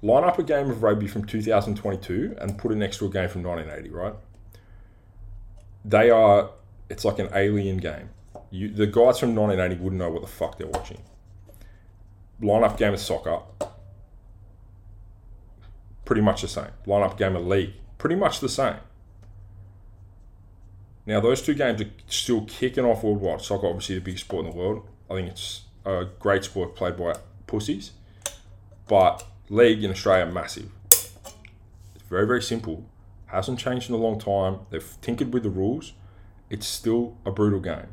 Line 0.00 0.24
up 0.24 0.38
a 0.38 0.42
game 0.42 0.70
of 0.70 0.82
rugby 0.82 1.08
from 1.08 1.24
2022 1.24 2.36
and 2.40 2.56
put 2.56 2.70
it 2.70 2.76
next 2.76 2.98
to 2.98 3.06
a 3.06 3.10
game 3.10 3.28
from 3.28 3.42
1980, 3.42 3.90
right? 3.94 4.14
They 5.84 6.10
are. 6.10 6.50
It's 6.88 7.04
like 7.04 7.18
an 7.18 7.28
alien 7.34 7.78
game. 7.78 8.10
You, 8.50 8.68
the 8.68 8.86
guys 8.86 9.18
from 9.18 9.34
1980 9.34 9.82
wouldn't 9.82 9.98
know 9.98 10.10
what 10.10 10.22
the 10.22 10.28
fuck 10.28 10.56
they're 10.56 10.66
watching. 10.66 11.02
Line 12.40 12.62
up 12.62 12.78
game 12.78 12.94
of 12.94 13.00
soccer, 13.00 13.40
pretty 16.04 16.22
much 16.22 16.42
the 16.42 16.48
same. 16.48 16.70
Line 16.86 17.02
up 17.02 17.18
game 17.18 17.34
of 17.34 17.46
league, 17.46 17.74
pretty 17.98 18.14
much 18.14 18.40
the 18.40 18.48
same. 18.48 18.76
Now, 21.04 21.20
those 21.20 21.42
two 21.42 21.54
games 21.54 21.80
are 21.80 21.90
still 22.06 22.42
kicking 22.42 22.84
off 22.84 23.02
worldwide. 23.02 23.40
Soccer, 23.40 23.66
obviously, 23.66 23.96
the 23.96 24.02
biggest 24.02 24.26
sport 24.26 24.44
in 24.44 24.52
the 24.52 24.56
world. 24.56 24.86
I 25.10 25.14
think 25.14 25.28
it's 25.28 25.62
a 25.84 26.06
great 26.18 26.44
sport 26.44 26.76
played 26.76 26.96
by 26.96 27.14
pussies. 27.46 27.92
But 28.86 29.24
league 29.48 29.82
in 29.82 29.90
Australia, 29.90 30.30
massive. 30.30 30.70
It's 30.90 32.04
very, 32.08 32.26
very 32.26 32.42
simple. 32.42 32.84
Hasn't 33.26 33.58
changed 33.58 33.88
in 33.88 33.94
a 33.94 33.98
long 33.98 34.18
time. 34.18 34.60
They've 34.70 34.96
tinkered 35.00 35.32
with 35.32 35.42
the 35.42 35.50
rules. 35.50 35.92
It's 36.50 36.66
still 36.66 37.16
a 37.26 37.30
brutal 37.30 37.60
game. 37.60 37.88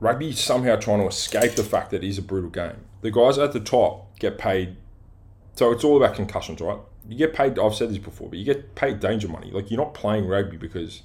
Rugby 0.00 0.30
is 0.30 0.40
somehow 0.40 0.76
trying 0.76 1.00
to 1.00 1.06
escape 1.06 1.52
the 1.52 1.62
fact 1.62 1.90
that 1.90 2.02
it 2.02 2.08
is 2.08 2.18
a 2.18 2.22
brutal 2.22 2.50
game. 2.50 2.84
The 3.02 3.10
guys 3.10 3.38
at 3.38 3.52
the 3.52 3.60
top 3.60 4.18
get 4.18 4.38
paid 4.38 4.76
so 5.54 5.70
it's 5.70 5.84
all 5.84 5.96
about 5.96 6.16
concussions, 6.16 6.60
right? 6.60 6.78
You 7.08 7.16
get 7.16 7.34
paid. 7.34 7.58
I've 7.58 7.74
said 7.74 7.90
this 7.90 7.98
before, 7.98 8.28
but 8.28 8.38
you 8.38 8.44
get 8.44 8.74
paid 8.74 9.00
danger 9.00 9.28
money. 9.28 9.50
Like 9.50 9.70
you're 9.70 9.80
not 9.80 9.94
playing 9.94 10.26
rugby 10.26 10.56
because 10.56 11.02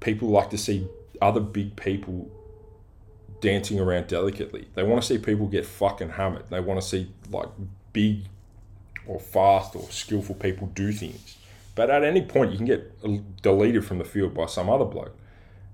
people 0.00 0.28
like 0.28 0.50
to 0.50 0.58
see 0.58 0.88
other 1.20 1.40
big 1.40 1.76
people 1.76 2.30
dancing 3.44 3.78
around 3.78 4.06
delicately. 4.06 4.66
They 4.74 4.82
want 4.82 5.02
to 5.02 5.06
see 5.06 5.18
people 5.18 5.46
get 5.48 5.66
fucking 5.66 6.08
hammered. 6.08 6.48
They 6.48 6.60
want 6.60 6.80
to 6.80 6.86
see 6.86 7.12
like 7.30 7.48
big 7.92 8.24
or 9.06 9.20
fast 9.20 9.76
or 9.76 9.82
skillful 9.90 10.36
people 10.36 10.68
do 10.68 10.92
things. 10.92 11.36
But 11.74 11.90
at 11.90 12.02
any 12.04 12.22
point, 12.22 12.52
you 12.52 12.56
can 12.56 12.66
get 12.66 12.90
uh, 13.04 13.18
deleted 13.42 13.84
from 13.84 13.98
the 13.98 14.04
field 14.04 14.32
by 14.32 14.46
some 14.46 14.70
other 14.70 14.86
bloke. 14.86 15.14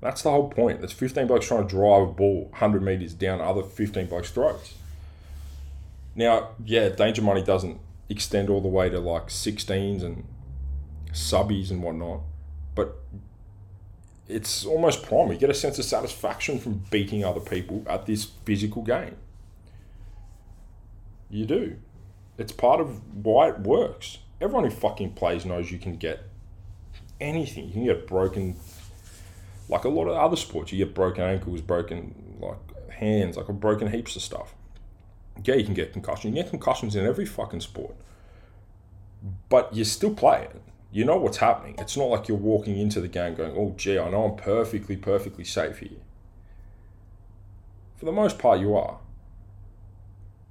That's 0.00 0.22
the 0.22 0.32
whole 0.32 0.48
point. 0.48 0.80
There's 0.80 0.92
15 0.92 1.28
blokes 1.28 1.46
trying 1.46 1.62
to 1.62 1.68
drive 1.68 2.02
a 2.02 2.06
ball 2.06 2.48
100 2.50 2.82
metres 2.82 3.14
down 3.14 3.40
other 3.40 3.62
15 3.62 4.06
blokes' 4.06 4.30
throats. 4.30 4.74
Now, 6.16 6.48
yeah, 6.64 6.88
danger 6.88 7.22
money 7.22 7.42
doesn't 7.42 7.78
extend 8.08 8.50
all 8.50 8.60
the 8.60 8.68
way 8.68 8.88
to 8.90 8.98
like 8.98 9.28
16s 9.28 10.02
and 10.02 10.24
subbies 11.12 11.70
and 11.70 11.84
whatnot, 11.84 12.22
but 12.74 12.96
it's 14.30 14.64
almost 14.64 15.02
prime. 15.02 15.30
You 15.32 15.38
get 15.38 15.50
a 15.50 15.54
sense 15.54 15.78
of 15.78 15.84
satisfaction 15.84 16.58
from 16.58 16.82
beating 16.90 17.24
other 17.24 17.40
people 17.40 17.84
at 17.86 18.06
this 18.06 18.24
physical 18.44 18.82
game. 18.82 19.16
You 21.30 21.46
do. 21.46 21.76
It's 22.38 22.52
part 22.52 22.80
of 22.80 23.00
why 23.24 23.50
it 23.50 23.60
works. 23.60 24.18
Everyone 24.40 24.64
who 24.64 24.70
fucking 24.70 25.12
plays 25.12 25.44
knows 25.44 25.70
you 25.70 25.78
can 25.78 25.96
get 25.96 26.22
anything. 27.20 27.66
You 27.66 27.72
can 27.72 27.84
get 27.84 28.06
broken, 28.06 28.56
like 29.68 29.84
a 29.84 29.88
lot 29.88 30.08
of 30.08 30.16
other 30.16 30.36
sports. 30.36 30.72
You 30.72 30.84
get 30.84 30.94
broken 30.94 31.22
ankles, 31.22 31.60
broken 31.60 32.38
like 32.40 32.90
hands, 32.90 33.36
like 33.36 33.46
broken 33.48 33.90
heaps 33.92 34.16
of 34.16 34.22
stuff 34.22 34.54
yeah, 35.44 35.54
you 35.54 35.64
can 35.64 35.74
get 35.74 35.92
concussions. 35.92 36.36
You 36.36 36.42
get 36.42 36.50
concussions 36.50 36.96
in 36.96 37.06
every 37.06 37.26
fucking 37.26 37.60
sport. 37.60 37.94
But 39.48 39.74
you 39.74 39.84
still 39.84 40.14
play 40.14 40.42
it. 40.42 40.62
You 40.92 41.04
know 41.04 41.16
what's 41.16 41.36
happening. 41.36 41.76
It's 41.78 41.96
not 41.96 42.06
like 42.06 42.26
you're 42.26 42.36
walking 42.36 42.76
into 42.78 43.00
the 43.00 43.08
game 43.08 43.34
going, 43.34 43.52
oh, 43.56 43.74
gee, 43.76 43.98
I 43.98 44.10
know 44.10 44.24
I'm 44.24 44.36
perfectly, 44.36 44.96
perfectly 44.96 45.44
safe 45.44 45.78
here. 45.78 46.00
For 47.96 48.06
the 48.06 48.12
most 48.12 48.38
part, 48.38 48.60
you 48.60 48.74
are. 48.74 48.98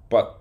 But 0.09 0.39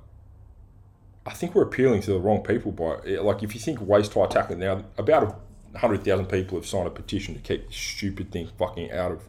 I 1.26 1.32
think 1.32 1.54
we're 1.54 1.62
appealing 1.62 2.02
to 2.02 2.12
the 2.12 2.20
wrong 2.20 2.42
people 2.42 2.70
by, 2.70 3.00
like, 3.20 3.42
if 3.42 3.54
you 3.54 3.60
think 3.60 3.80
waist 3.80 4.14
high 4.14 4.26
tackling, 4.26 4.60
now 4.60 4.84
about 4.96 5.40
100,000 5.72 6.26
people 6.26 6.58
have 6.58 6.66
signed 6.66 6.86
a 6.86 6.90
petition 6.90 7.34
to 7.34 7.40
keep 7.40 7.66
this 7.66 7.76
stupid 7.76 8.30
thing 8.30 8.48
fucking 8.56 8.92
out 8.92 9.10
of 9.10 9.28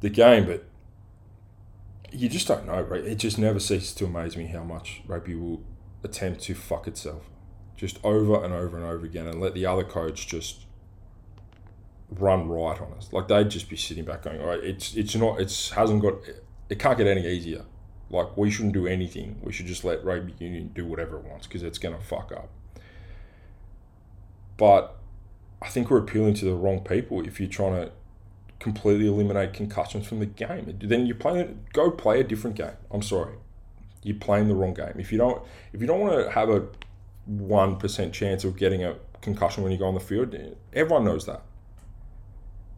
the 0.00 0.10
game, 0.10 0.46
but 0.46 0.64
you 2.10 2.28
just 2.28 2.48
don't 2.48 2.66
know, 2.66 2.82
right? 2.82 3.04
It 3.04 3.16
just 3.16 3.38
never 3.38 3.60
ceases 3.60 3.94
to 3.94 4.04
amaze 4.04 4.36
me 4.36 4.46
how 4.46 4.64
much 4.64 5.02
rugby 5.06 5.34
will 5.36 5.62
attempt 6.02 6.42
to 6.42 6.54
fuck 6.54 6.88
itself 6.88 7.28
just 7.82 7.98
over 8.04 8.44
and 8.44 8.54
over 8.54 8.76
and 8.76 8.86
over 8.86 9.04
again 9.04 9.26
and 9.26 9.40
let 9.40 9.54
the 9.54 9.66
other 9.66 9.82
coach 9.82 10.28
just 10.28 10.66
run 12.10 12.48
right 12.48 12.80
on 12.80 12.92
us. 12.92 13.12
Like 13.12 13.26
they'd 13.26 13.50
just 13.50 13.68
be 13.68 13.76
sitting 13.76 14.04
back 14.04 14.22
going, 14.22 14.40
all 14.40 14.46
right, 14.46 14.62
it's 14.62 14.94
it's 14.94 15.16
not 15.16 15.40
it's 15.40 15.70
hasn't 15.70 16.00
got 16.00 16.14
it 16.68 16.78
can't 16.78 16.96
get 16.96 17.08
any 17.08 17.26
easier. 17.26 17.64
Like 18.08 18.36
we 18.36 18.52
shouldn't 18.52 18.74
do 18.74 18.86
anything. 18.86 19.40
We 19.42 19.52
should 19.52 19.66
just 19.66 19.82
let 19.82 20.04
rugby 20.04 20.32
union 20.38 20.70
do 20.72 20.86
whatever 20.86 21.16
it 21.16 21.24
wants 21.24 21.48
because 21.48 21.64
it's 21.64 21.78
gonna 21.78 21.98
fuck 21.98 22.30
up. 22.30 22.50
But 24.56 24.96
I 25.60 25.68
think 25.68 25.90
we're 25.90 25.98
appealing 25.98 26.34
to 26.34 26.44
the 26.44 26.54
wrong 26.54 26.84
people 26.84 27.26
if 27.26 27.40
you're 27.40 27.48
trying 27.48 27.74
to 27.74 27.90
completely 28.60 29.08
eliminate 29.08 29.54
concussions 29.54 30.06
from 30.06 30.20
the 30.20 30.26
game. 30.26 30.78
Then 30.80 31.06
you 31.06 31.16
play 31.16 31.52
go 31.72 31.90
play 31.90 32.20
a 32.20 32.24
different 32.24 32.54
game. 32.54 32.76
I'm 32.92 33.02
sorry, 33.02 33.34
you're 34.04 34.20
playing 34.20 34.46
the 34.46 34.54
wrong 34.54 34.72
game. 34.72 34.94
If 34.98 35.10
you 35.10 35.18
don't 35.18 35.42
if 35.72 35.80
you 35.80 35.88
don't 35.88 35.98
want 35.98 36.12
to 36.12 36.30
have 36.30 36.48
a 36.48 36.68
one 37.26 37.76
percent 37.76 38.12
chance 38.12 38.44
of 38.44 38.56
getting 38.56 38.84
a 38.84 38.96
concussion 39.20 39.62
when 39.62 39.72
you 39.72 39.78
go 39.78 39.86
on 39.86 39.94
the 39.94 40.00
field, 40.00 40.34
everyone 40.72 41.04
knows 41.04 41.26
that. 41.26 41.42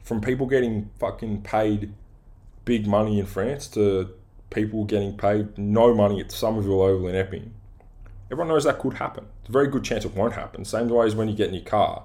From 0.03 0.21
people 0.21 0.47
getting 0.47 0.91
fucking 0.99 1.43
paid 1.43 1.93
big 2.65 2.87
money 2.87 3.19
in 3.19 3.27
France 3.27 3.69
to 3.69 4.15
people 4.51 4.85
getting 4.85 5.17
paid 5.17 5.57
no 5.59 5.95
money 5.95 6.21
at 6.21 6.31
Somerville 6.31 6.83
Oval 6.83 7.09
in 7.09 7.15
Epping. 7.15 7.53
Everyone 8.31 8.49
knows 8.49 8.65
that 8.65 8.79
could 8.79 8.95
happen. 8.95 9.27
It's 9.41 9.49
a 9.49 9.53
very 9.53 9.69
good 9.69 9.85
chance 9.85 10.05
it 10.05 10.15
won't 10.15 10.35
happen. 10.35 10.65
Same 10.65 10.89
way 10.89 11.07
as 11.07 11.15
when 11.15 11.29
you 11.29 11.35
get 11.35 11.49
in 11.49 11.55
your 11.55 11.65
car, 11.65 12.05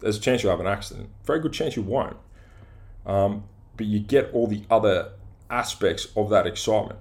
there's 0.00 0.16
a 0.16 0.20
chance 0.20 0.42
you'll 0.42 0.50
have 0.50 0.60
an 0.60 0.66
accident. 0.66 1.10
Very 1.24 1.40
good 1.40 1.52
chance 1.52 1.76
you 1.76 1.82
won't. 1.82 2.16
Um, 3.06 3.44
but 3.76 3.86
you 3.86 4.00
get 4.00 4.32
all 4.32 4.46
the 4.46 4.64
other 4.70 5.12
aspects 5.48 6.08
of 6.16 6.30
that 6.30 6.46
excitement 6.46 7.00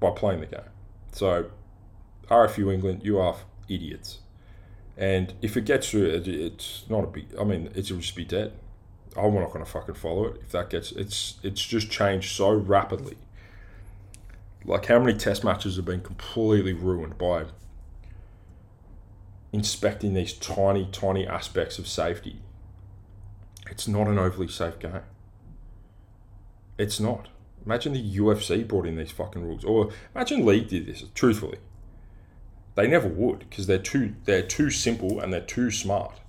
by 0.00 0.10
playing 0.10 0.40
the 0.40 0.46
game. 0.46 0.60
So, 1.12 1.50
RFU 2.30 2.72
England, 2.72 3.02
you 3.04 3.18
are 3.18 3.36
idiots. 3.68 4.18
And 4.96 5.34
if 5.42 5.56
it 5.56 5.64
gets 5.64 5.90
through, 5.90 6.06
it, 6.06 6.26
it's 6.26 6.84
not 6.88 7.04
a 7.04 7.06
big. 7.06 7.26
I 7.40 7.44
mean, 7.44 7.70
it's 7.74 7.88
just 7.88 8.16
be 8.16 8.24
dead. 8.24 8.52
I'm 9.16 9.34
not 9.34 9.52
going 9.52 9.64
to 9.64 9.70
fucking 9.70 9.94
follow 9.94 10.26
it. 10.26 10.40
If 10.42 10.52
that 10.52 10.70
gets, 10.70 10.92
it's 10.92 11.38
it's 11.42 11.62
just 11.62 11.90
changed 11.90 12.34
so 12.34 12.52
rapidly. 12.52 13.16
Like 14.64 14.86
how 14.86 14.98
many 14.98 15.16
test 15.16 15.44
matches 15.44 15.76
have 15.76 15.84
been 15.84 16.00
completely 16.00 16.72
ruined 16.72 17.16
by 17.16 17.46
inspecting 19.52 20.14
these 20.14 20.32
tiny, 20.32 20.88
tiny 20.90 21.26
aspects 21.26 21.78
of 21.78 21.88
safety. 21.88 22.40
It's 23.70 23.88
not 23.88 24.08
an 24.08 24.18
overly 24.18 24.48
safe 24.48 24.78
game. 24.78 25.00
It's 26.76 27.00
not. 27.00 27.28
Imagine 27.64 27.92
the 27.92 28.16
UFC 28.18 28.66
brought 28.66 28.86
in 28.86 28.96
these 28.96 29.10
fucking 29.10 29.42
rules, 29.42 29.64
or 29.64 29.90
imagine 30.14 30.46
League 30.46 30.68
did 30.68 30.86
this. 30.86 31.04
Truthfully, 31.14 31.58
they 32.78 32.86
never 32.86 33.08
would 33.08 33.40
because 33.40 33.66
they're 33.66 33.78
too 33.78 34.14
they're 34.24 34.42
too 34.42 34.70
simple 34.70 35.20
and 35.20 35.32
they're 35.32 35.40
too 35.40 35.70
smart. 35.70 36.20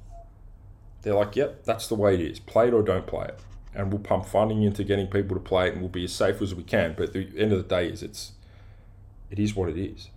They're 1.01 1.13
like, 1.13 1.35
yep, 1.35 1.63
that's 1.63 1.87
the 1.87 1.95
way 1.95 2.15
it 2.15 2.21
is. 2.21 2.39
Play 2.39 2.67
it 2.67 2.73
or 2.73 2.81
don't 2.81 3.07
play 3.07 3.25
it, 3.25 3.39
and 3.73 3.91
we'll 3.91 4.01
pump 4.01 4.25
funding 4.25 4.63
into 4.63 4.83
getting 4.83 5.07
people 5.07 5.37
to 5.37 5.41
play 5.41 5.67
it, 5.67 5.73
and 5.73 5.81
we'll 5.81 5.89
be 5.89 6.03
as 6.03 6.11
safe 6.11 6.41
as 6.41 6.53
we 6.53 6.63
can. 6.63 6.95
But 6.97 7.13
the 7.13 7.29
end 7.37 7.53
of 7.53 7.59
the 7.59 7.75
day 7.75 7.87
is 7.87 8.03
it's 8.03 8.33
it 9.29 9.39
is 9.39 9.55
what 9.55 9.69
it 9.69 9.77
is. 9.77 10.09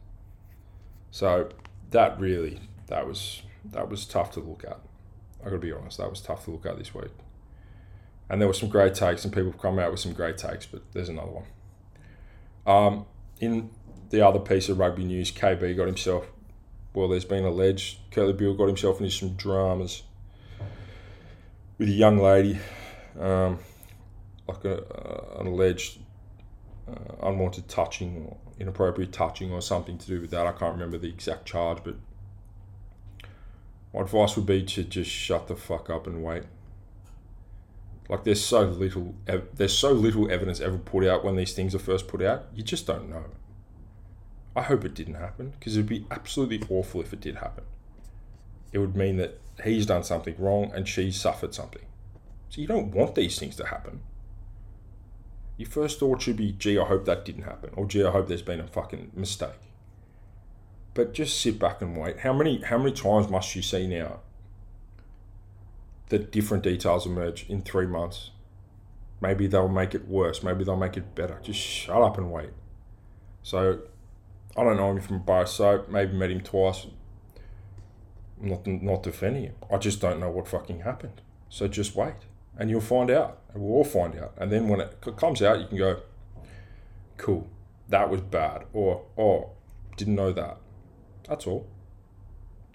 So 1.10 1.50
that 1.90 2.18
really 2.18 2.60
that 2.86 3.06
was 3.06 3.42
that 3.64 3.88
was 3.88 4.06
tough 4.06 4.32
to 4.32 4.40
look 4.40 4.64
at. 4.64 4.80
I 5.40 5.44
got 5.44 5.50
to 5.50 5.58
be 5.58 5.72
honest, 5.72 5.98
that 5.98 6.10
was 6.10 6.20
tough 6.20 6.44
to 6.44 6.50
look 6.50 6.66
at 6.66 6.78
this 6.78 6.94
week 6.94 7.10
and 8.32 8.40
there 8.40 8.48
were 8.48 8.54
some 8.54 8.70
great 8.70 8.94
takes, 8.94 9.24
and 9.24 9.32
people 9.32 9.50
have 9.50 9.60
come 9.60 9.78
out 9.78 9.90
with 9.90 10.00
some 10.00 10.14
great 10.14 10.38
takes, 10.38 10.64
but 10.64 10.80
there's 10.92 11.10
another 11.10 11.30
one. 11.30 11.44
Um, 12.66 13.06
in 13.40 13.68
the 14.12 14.25
other 14.25 14.38
piece 14.38 14.69
of 14.69 14.78
rugby 14.78 15.04
news, 15.04 15.33
KB 15.33 15.75
got 15.75 15.87
himself, 15.87 16.26
well, 16.92 17.09
there's 17.09 17.25
been 17.25 17.45
alleged, 17.45 17.99
Kurtley 18.11 18.37
Beale 18.37 18.54
got 18.54 18.66
himself 18.66 19.00
into 19.00 19.11
some 19.11 19.31
dramas 19.31 20.02
with 21.78 21.88
a 21.88 21.92
young 21.92 22.19
lady, 22.19 22.59
um, 23.19 23.59
like 24.47 24.64
a, 24.66 24.83
uh, 24.85 25.40
an 25.40 25.47
alleged 25.47 25.99
uh, 26.87 27.26
unwanted 27.26 27.69
touching 27.69 28.26
or 28.26 28.37
inappropriate 28.61 29.12
touching 29.12 29.50
or 29.50 29.62
something 29.62 29.97
to 29.97 30.07
do 30.07 30.21
with 30.21 30.31
that. 30.31 30.47
I 30.47 30.52
can't 30.52 30.75
remember 30.75 30.99
the 30.99 31.09
exact 31.09 31.47
charge, 31.47 31.78
but 31.83 31.97
my 33.95 34.02
advice 34.02 34.37
would 34.37 34.47
be 34.47 34.62
to 34.62 34.85
just 34.85 35.11
shut 35.11 35.49
the 35.49 35.57
fuck 35.57 35.88
up 35.88 36.07
and 36.07 36.23
wait. 36.23 36.42
Like 38.11 38.25
there's 38.25 38.45
so 38.45 38.64
little, 38.64 39.14
there's 39.54 39.76
so 39.76 39.92
little 39.92 40.31
evidence 40.31 40.61
ever 40.61 40.76
put 40.76 41.07
out 41.07 41.25
when 41.25 41.37
these 41.37 41.54
things 41.54 41.75
are 41.75 41.78
first 41.78 42.09
put 42.09 42.21
out. 42.21 42.45
You 42.54 42.62
just 42.62 42.87
don't 42.87 43.09
know. 43.09 43.25
I 44.54 44.62
hope 44.62 44.85
it 44.85 44.94
didn't 44.94 45.14
happen 45.14 45.54
because 45.59 45.76
it 45.76 45.80
would 45.80 45.88
be 45.88 46.06
absolutely 46.11 46.62
awful 46.68 47.00
if 47.00 47.12
it 47.12 47.21
did 47.21 47.37
happen. 47.37 47.64
It 48.73 48.78
would 48.78 48.97
mean 48.97 49.16
that 49.16 49.40
he's 49.64 49.87
done 49.87 50.04
something 50.04 50.35
wrong 50.38 50.73
and 50.75 50.87
she's 50.88 51.21
suffered 51.21 51.54
something. 51.54 51.82
So 52.49 52.61
you 52.61 52.66
don't 52.66 52.92
want 52.92 53.14
these 53.14 53.38
things 53.38 53.56
to 53.56 53.66
happen. 53.66 54.00
Your 55.56 55.68
first 55.68 56.00
thought 56.00 56.23
should 56.23 56.37
be, 56.37 56.52
gee, 56.52 56.78
I 56.78 56.85
hope 56.85 57.04
that 57.04 57.25
didn't 57.25 57.44
happen, 57.44 57.71
or 57.75 57.87
gee, 57.87 58.04
I 58.04 58.11
hope 58.11 58.28
there's 58.28 58.42
been 58.42 58.61
a 58.61 58.66
fucking 58.66 59.12
mistake. 59.14 59.61
But 60.94 61.14
just 61.14 61.40
sit 61.40 61.59
back 61.59 61.80
and 61.80 61.97
wait. 61.97 62.21
How 62.21 62.32
many 62.32 62.61
how 62.61 62.76
many 62.78 62.92
times 62.92 63.30
must 63.30 63.56
you 63.56 63.62
see 63.62 63.87
now 63.87 64.21
that 66.11 66.30
different 66.30 66.62
details 66.62 67.06
emerge 67.06 67.49
in 67.49 67.62
three 67.62 67.87
months? 67.87 68.30
Maybe 69.21 69.47
they'll 69.47 69.68
make 69.68 69.94
it 69.94 70.09
worse. 70.09 70.42
Maybe 70.42 70.64
they'll 70.64 70.76
make 70.76 70.97
it 70.97 71.14
better. 71.14 71.38
Just 71.42 71.61
shut 71.61 72.02
up 72.02 72.18
and 72.18 72.30
wait. 72.30 72.50
So 73.42 73.82
I 74.56 74.64
don't 74.64 74.76
know 74.76 74.90
him 74.90 75.00
from 75.00 75.16
a 75.16 75.21
bar 75.21 75.47
soap. 75.47 75.88
Maybe 75.88 76.12
met 76.12 76.30
him 76.30 76.40
twice. 76.40 76.87
Not 78.40 78.66
not 78.66 79.02
defending 79.02 79.44
him. 79.44 79.54
I 79.73 79.78
just 79.78 80.00
don't 80.00 80.21
know 80.21 80.30
what 80.30 80.49
fucking 80.49 80.80
happened. 80.80 81.23
So 81.49 81.68
just 81.68 81.94
wait, 81.94 82.14
and 82.59 82.71
you'll 82.71 82.80
find 82.80 83.11
out. 83.11 83.38
And 83.52 83.62
we'll 83.62 83.76
all 83.76 83.85
find 83.85 84.16
out. 84.18 84.35
And 84.37 84.50
then 84.50 84.68
when 84.68 84.80
it 84.80 85.00
comes 85.16 85.42
out, 85.42 85.61
you 85.61 85.66
can 85.66 85.78
go, 85.78 86.00
"Cool, 87.16 87.49
that 87.88 88.11
was 88.11 88.21
bad," 88.21 88.64
or 88.73 89.04
"Oh, 89.16 89.50
didn't 89.97 90.16
know 90.16 90.32
that." 90.32 90.59
That's 91.28 91.47
all. 91.47 91.66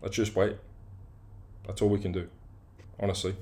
Let's 0.01 0.15
just 0.15 0.35
wait. 0.35 0.57
That's 1.65 1.81
all 1.81 1.89
we 1.89 1.99
can 1.99 2.11
do, 2.11 2.29
honestly. 2.99 3.35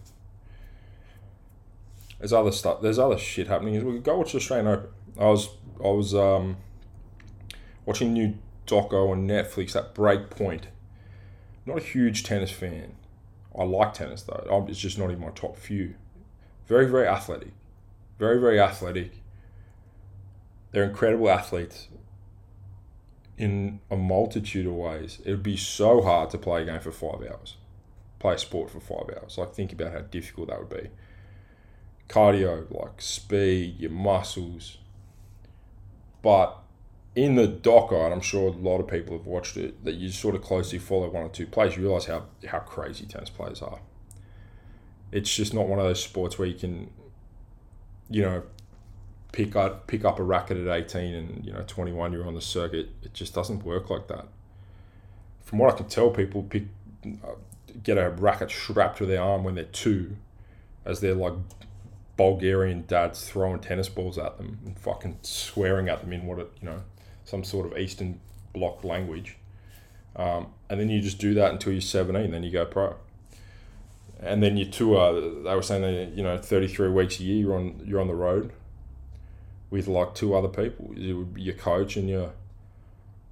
There's 2.19 2.33
other 2.33 2.51
stuff. 2.51 2.81
There's 2.81 2.97
other 2.97 3.17
shit 3.17 3.47
happening. 3.47 3.85
We 3.85 3.99
go 3.99 4.17
watch 4.17 4.31
the 4.31 4.39
Australian 4.39 4.67
Open. 4.67 4.89
I 5.19 5.25
was 5.25 5.49
I 5.79 5.89
was 5.89 6.15
um, 6.15 6.57
watching 7.85 8.13
new 8.13 8.37
doco 8.67 9.11
on 9.11 9.27
Netflix. 9.27 9.73
That 9.73 9.93
Break 9.93 10.29
Point. 10.29 10.67
Not 11.65 11.77
a 11.77 11.81
huge 11.81 12.23
tennis 12.23 12.51
fan. 12.51 12.93
I 13.57 13.63
like 13.63 13.93
tennis 13.93 14.23
though. 14.23 14.65
It's 14.69 14.79
just 14.79 14.99
not 14.99 15.11
in 15.11 15.19
my 15.19 15.29
top 15.29 15.57
few. 15.57 15.95
Very 16.67 16.87
very 16.87 17.07
athletic. 17.07 17.51
Very 18.19 18.39
very 18.39 18.59
athletic. 18.59 19.11
They're 20.71 20.83
incredible 20.83 21.29
athletes 21.29 21.87
in 23.37 23.79
a 23.89 23.95
multitude 23.95 24.65
of 24.65 24.73
ways. 24.73 25.21
It 25.25 25.31
would 25.31 25.43
be 25.43 25.57
so 25.57 26.01
hard 26.01 26.29
to 26.31 26.37
play 26.37 26.63
a 26.63 26.65
game 26.65 26.79
for 26.79 26.91
five 26.91 27.21
hours, 27.29 27.55
play 28.19 28.35
a 28.35 28.37
sport 28.37 28.69
for 28.69 28.79
five 28.79 29.15
hours. 29.17 29.37
Like, 29.37 29.53
think 29.53 29.73
about 29.73 29.93
how 29.93 29.99
difficult 30.01 30.49
that 30.49 30.59
would 30.59 30.69
be. 30.69 30.89
Cardio, 32.07 32.69
like 32.71 33.01
speed, 33.01 33.79
your 33.79 33.91
muscles. 33.91 34.77
But 36.21 36.57
in 37.15 37.35
the 37.35 37.47
docker, 37.47 37.95
and 37.95 38.13
I'm 38.13 38.21
sure 38.21 38.49
a 38.49 38.51
lot 38.51 38.79
of 38.79 38.87
people 38.87 39.17
have 39.17 39.25
watched 39.25 39.55
it, 39.55 39.83
that 39.85 39.95
you 39.95 40.09
sort 40.09 40.35
of 40.35 40.41
closely 40.41 40.79
follow 40.79 41.09
one 41.09 41.23
or 41.23 41.29
two 41.29 41.47
players, 41.47 41.77
you 41.77 41.83
realize 41.83 42.05
how, 42.05 42.25
how 42.47 42.59
crazy 42.59 43.05
tennis 43.05 43.29
players 43.29 43.61
are. 43.61 43.79
It's 45.11 45.33
just 45.33 45.53
not 45.53 45.67
one 45.67 45.79
of 45.79 45.85
those 45.85 46.03
sports 46.03 46.37
where 46.37 46.47
you 46.47 46.55
can, 46.55 46.89
you 48.09 48.21
know, 48.21 48.43
pick 49.35 49.55
up 49.55 49.85
pick 49.85 50.05
up 50.05 50.17
a 50.17 50.23
racket 50.23 50.55
at 50.55 50.73
18 50.73 51.13
and 51.13 51.45
you 51.45 51.51
know 51.51 51.61
21 51.67 52.13
you're 52.13 52.25
on 52.25 52.35
the 52.35 52.41
circuit 52.41 52.87
it 53.03 53.13
just 53.13 53.35
doesn't 53.35 53.65
work 53.65 53.89
like 53.89 54.07
that 54.07 54.25
from 55.43 55.59
what 55.59 55.73
i 55.73 55.75
can 55.75 55.87
tell 55.87 56.09
people 56.09 56.41
pick 56.43 56.63
uh, 57.05 57.31
get 57.83 57.97
a 57.97 58.11
racket 58.11 58.49
strapped 58.49 58.97
to 58.97 59.05
their 59.05 59.21
arm 59.21 59.43
when 59.43 59.55
they're 59.55 59.65
two 59.65 60.15
as 60.85 61.01
they're 61.01 61.13
like 61.13 61.33
bulgarian 62.15 62.85
dads 62.87 63.27
throwing 63.27 63.59
tennis 63.59 63.89
balls 63.89 64.17
at 64.17 64.37
them 64.37 64.57
and 64.65 64.79
fucking 64.79 65.17
swearing 65.21 65.89
at 65.89 65.99
them 65.99 66.13
in 66.13 66.25
what 66.25 66.39
it 66.39 66.49
you 66.61 66.69
know 66.69 66.81
some 67.25 67.43
sort 67.43 67.65
of 67.65 67.77
eastern 67.77 68.19
bloc 68.53 68.83
language 68.83 69.37
um, 70.15 70.47
and 70.69 70.79
then 70.79 70.89
you 70.89 71.01
just 71.01 71.19
do 71.19 71.33
that 71.33 71.51
until 71.51 71.73
you're 71.73 71.81
17 71.81 72.31
then 72.31 72.43
you 72.43 72.51
go 72.51 72.65
pro 72.65 72.95
and 74.19 74.41
then 74.41 74.55
you 74.55 74.65
tour 74.65 75.19
they 75.43 75.53
were 75.53 75.61
saying 75.61 75.81
that 75.81 76.15
you 76.15 76.23
know 76.23 76.37
33 76.37 76.89
weeks 76.89 77.19
a 77.19 77.23
year 77.23 77.35
you're 77.35 77.55
on 77.55 77.81
you're 77.85 77.99
on 77.99 78.07
the 78.07 78.15
road 78.15 78.53
with 79.69 79.87
like 79.87 80.15
two 80.15 80.33
other 80.35 80.47
people. 80.47 80.93
It 80.95 81.13
would 81.13 81.33
be 81.33 81.41
your 81.41 81.55
coach 81.55 81.97
and 81.97 82.09
your 82.09 82.31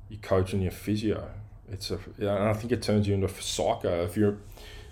your 0.09 0.19
coach 0.21 0.53
and 0.53 0.61
your 0.61 0.71
physio. 0.71 1.29
It's 1.71 1.91
a 1.91 1.99
and 2.17 2.29
I 2.29 2.53
think 2.53 2.71
it 2.71 2.81
turns 2.81 3.07
you 3.07 3.13
into 3.13 3.27
a 3.27 3.41
psycho 3.41 4.03
if 4.03 4.17
you're 4.17 4.37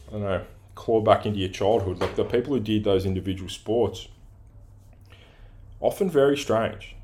I 0.08 0.12
don't 0.12 0.22
know 0.22 0.46
claw 0.76 1.02
back 1.02 1.26
into 1.26 1.40
your 1.40 1.50
childhood. 1.50 2.00
Like 2.00 2.16
the 2.16 2.24
people 2.24 2.54
who 2.54 2.60
did 2.60 2.84
those 2.84 3.06
individual 3.06 3.50
sports, 3.50 4.08
often 5.80 6.10
very 6.10 6.38
strange. 6.38 6.96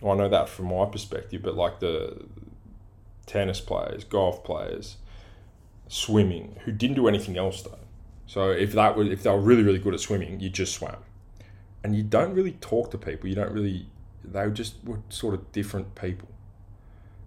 Well, 0.00 0.14
I 0.14 0.16
know 0.16 0.28
that 0.28 0.48
from 0.48 0.66
my 0.66 0.84
perspective, 0.86 1.42
but 1.42 1.56
like 1.56 1.80
the 1.80 2.24
tennis 3.26 3.60
players, 3.60 4.04
golf 4.04 4.44
players, 4.44 4.96
swimming, 5.88 6.56
who 6.64 6.72
didn't 6.72 6.96
do 6.96 7.08
anything 7.08 7.36
else 7.36 7.62
though. 7.62 7.78
So 8.26 8.50
if 8.50 8.72
that 8.72 8.96
was 8.96 9.08
if 9.08 9.22
they 9.22 9.30
were 9.30 9.40
really 9.40 9.62
really 9.62 9.78
good 9.78 9.94
at 9.94 10.00
swimming, 10.00 10.40
you 10.40 10.50
just 10.50 10.74
swam 10.74 10.96
and 11.82 11.96
you 11.96 12.02
don't 12.02 12.34
really 12.34 12.52
talk 12.52 12.90
to 12.90 12.98
people. 12.98 13.28
You 13.28 13.34
don't 13.34 13.52
really. 13.52 13.86
They 14.24 14.50
just 14.50 14.84
were 14.84 15.00
sort 15.08 15.34
of 15.34 15.50
different 15.52 15.94
people, 15.94 16.28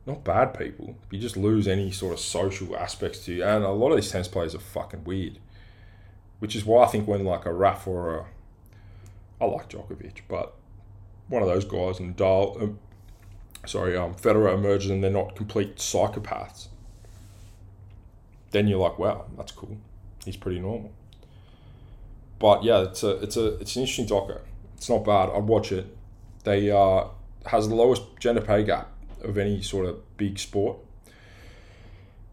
not 0.05 0.23
bad 0.23 0.57
people. 0.57 0.95
You 1.09 1.19
just 1.19 1.37
lose 1.37 1.67
any 1.67 1.89
sort 1.91 2.13
of 2.13 2.19
social 2.19 2.75
aspects 2.77 3.25
to 3.25 3.33
you. 3.33 3.43
And 3.43 3.63
a 3.63 3.71
lot 3.71 3.91
of 3.91 3.95
these 3.95 4.11
tennis 4.11 4.27
players 4.27 4.53
are 4.53 4.59
fucking 4.59 5.05
weird, 5.05 5.39
which 6.39 6.55
is 6.55 6.65
why 6.65 6.83
I 6.83 6.87
think 6.87 7.07
when 7.07 7.23
like 7.23 7.45
a 7.45 7.53
Raf 7.53 7.87
or 7.87 8.17
a, 8.19 8.25
I 9.39 9.45
like 9.45 9.69
Djokovic, 9.69 10.21
but 10.27 10.53
one 11.31 11.41
of 11.41 11.47
those 11.47 11.63
guys 11.65 11.97
Nadal, 11.97 12.61
um, 12.61 12.79
sorry, 13.65 13.95
um, 13.95 14.13
Federer 14.13 14.53
emerges 14.53 14.91
and 14.91 15.03
they're 15.03 15.09
not 15.09 15.35
complete 15.35 15.77
psychopaths. 15.77 16.67
Then 18.51 18.67
you're 18.67 18.79
like, 18.79 18.99
wow, 18.99 19.25
that's 19.37 19.53
cool. 19.53 19.77
He's 20.25 20.35
pretty 20.35 20.59
normal. 20.59 20.91
But 22.37 22.63
yeah, 22.63 22.81
it's 22.81 23.03
a 23.03 23.11
it's 23.21 23.37
a 23.37 23.59
it's 23.59 23.75
an 23.75 23.83
interesting 23.83 24.07
doco. 24.07 24.41
It's 24.75 24.89
not 24.89 25.05
bad. 25.05 25.29
I'd 25.29 25.43
watch 25.43 25.71
it. 25.71 25.95
They 26.43 26.69
uh, 26.69 27.05
has 27.45 27.69
the 27.69 27.75
lowest 27.75 28.03
gender 28.19 28.41
pay 28.41 28.63
gap 28.63 28.89
of 29.23 29.37
any 29.37 29.61
sort 29.61 29.85
of 29.85 30.17
big 30.17 30.37
sport. 30.37 30.77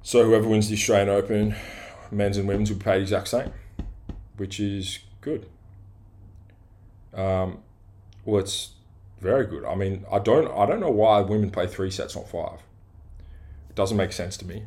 So 0.03 0.25
whoever 0.25 0.49
wins 0.49 0.69
the 0.69 0.75
Australian 0.75 1.11
Open, 1.11 1.55
men's 2.11 2.39
and 2.39 2.49
women's 2.49 2.71
will 2.71 2.79
be 2.79 2.85
paid 2.85 3.03
exact 3.03 3.29
same, 3.29 3.53
which 4.39 4.59
is 4.59 5.01
good. 5.21 5.47
Um, 7.13 7.59
well, 8.25 8.41
it's 8.41 8.71
very 9.21 9.47
good. 9.47 9.65
I 9.65 9.75
mean, 9.75 10.05
I 10.11 10.19
don't 10.19 10.51
I 10.57 10.67
don't 10.67 10.81
know 10.81 10.91
why 10.91 11.21
women 11.21 11.51
play 11.51 11.67
three 11.67 11.91
sets, 11.91 12.17
not 12.17 12.29
five. 12.29 12.61
It 13.69 13.75
doesn't 13.75 13.97
make 13.97 14.13
sense 14.13 14.37
to 14.39 14.47
me, 14.47 14.65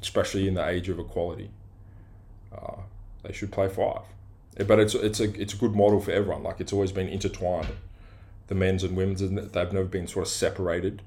especially 0.00 0.48
in 0.48 0.54
the 0.54 0.66
age 0.66 0.88
of 0.88 0.98
equality. 0.98 1.50
Uh, 2.56 2.82
they 3.22 3.32
should 3.32 3.52
play 3.52 3.68
five 3.68 4.02
but 4.58 4.78
it's 4.78 4.94
it's 4.94 5.20
a 5.20 5.40
it's 5.40 5.54
a 5.54 5.56
good 5.56 5.74
model 5.74 6.00
for 6.00 6.10
everyone. 6.10 6.42
Like 6.42 6.60
it's 6.60 6.72
always 6.72 6.92
been 6.92 7.08
intertwined, 7.08 7.68
the 8.48 8.54
men's 8.54 8.84
and 8.84 8.96
women's, 8.96 9.22
and 9.22 9.38
they've 9.38 9.72
never 9.72 9.84
been 9.84 10.06
sort 10.06 10.26
of 10.26 10.32
separated. 10.32 11.02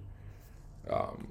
Um, 0.90 1.30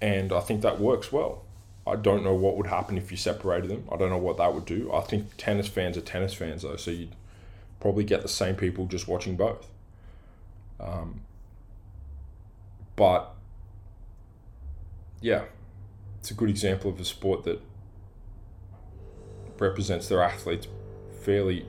and 0.00 0.32
I 0.32 0.40
think 0.40 0.62
that 0.62 0.80
works 0.80 1.12
well. 1.12 1.44
I 1.86 1.96
don't 1.96 2.22
know 2.22 2.34
what 2.34 2.56
would 2.56 2.66
happen 2.66 2.96
if 2.96 3.10
you 3.10 3.16
separated 3.16 3.70
them. 3.70 3.88
I 3.90 3.96
don't 3.96 4.10
know 4.10 4.18
what 4.18 4.36
that 4.36 4.54
would 4.54 4.64
do. 4.64 4.92
I 4.92 5.00
think 5.00 5.36
tennis 5.36 5.66
fans 5.66 5.96
are 5.96 6.02
tennis 6.02 6.34
fans 6.34 6.62
though, 6.62 6.76
so 6.76 6.90
you'd 6.90 7.16
probably 7.80 8.04
get 8.04 8.22
the 8.22 8.28
same 8.28 8.54
people 8.54 8.86
just 8.86 9.08
watching 9.08 9.36
both. 9.36 9.66
Um, 10.80 11.20
but 12.96 13.34
yeah, 15.20 15.44
it's 16.18 16.30
a 16.30 16.34
good 16.34 16.48
example 16.50 16.90
of 16.90 16.98
a 17.00 17.04
sport 17.04 17.44
that 17.44 17.60
represents 19.58 20.08
their 20.08 20.22
athletes 20.22 20.66
fairly 21.22 21.66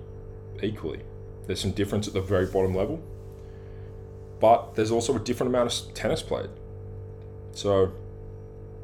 equally. 0.63 1.01
There's 1.47 1.59
some 1.59 1.71
difference 1.71 2.07
at 2.07 2.13
the 2.13 2.21
very 2.21 2.45
bottom 2.45 2.73
level, 2.73 3.03
but 4.39 4.75
there's 4.75 4.91
also 4.91 5.15
a 5.15 5.19
different 5.19 5.49
amount 5.53 5.73
of 5.73 5.93
tennis 5.93 6.21
played. 6.21 6.49
So, 7.53 7.91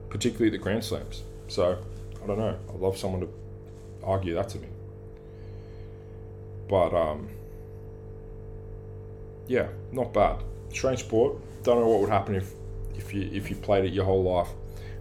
particularly 0.09 0.49
the 0.49 0.57
Grand 0.57 0.83
Slams. 0.83 1.23
So, 1.47 1.77
I 2.21 2.27
don't 2.27 2.37
know. 2.37 2.57
I'd 2.69 2.79
love 2.79 2.97
someone 2.97 3.21
to 3.21 3.29
argue 4.03 4.33
that 4.35 4.49
to 4.49 4.59
me. 4.59 4.67
But, 6.67 6.93
um, 6.93 7.29
yeah, 9.47 9.67
not 9.91 10.13
bad. 10.13 10.43
Strange 10.71 10.99
sport. 10.99 11.37
Don't 11.63 11.79
know 11.79 11.87
what 11.87 12.01
would 12.01 12.09
happen 12.09 12.35
if, 12.35 12.53
if 12.95 13.13
you 13.13 13.29
if 13.33 13.49
you 13.49 13.55
played 13.55 13.85
it 13.85 13.93
your 13.93 14.05
whole 14.05 14.23
life 14.23 14.49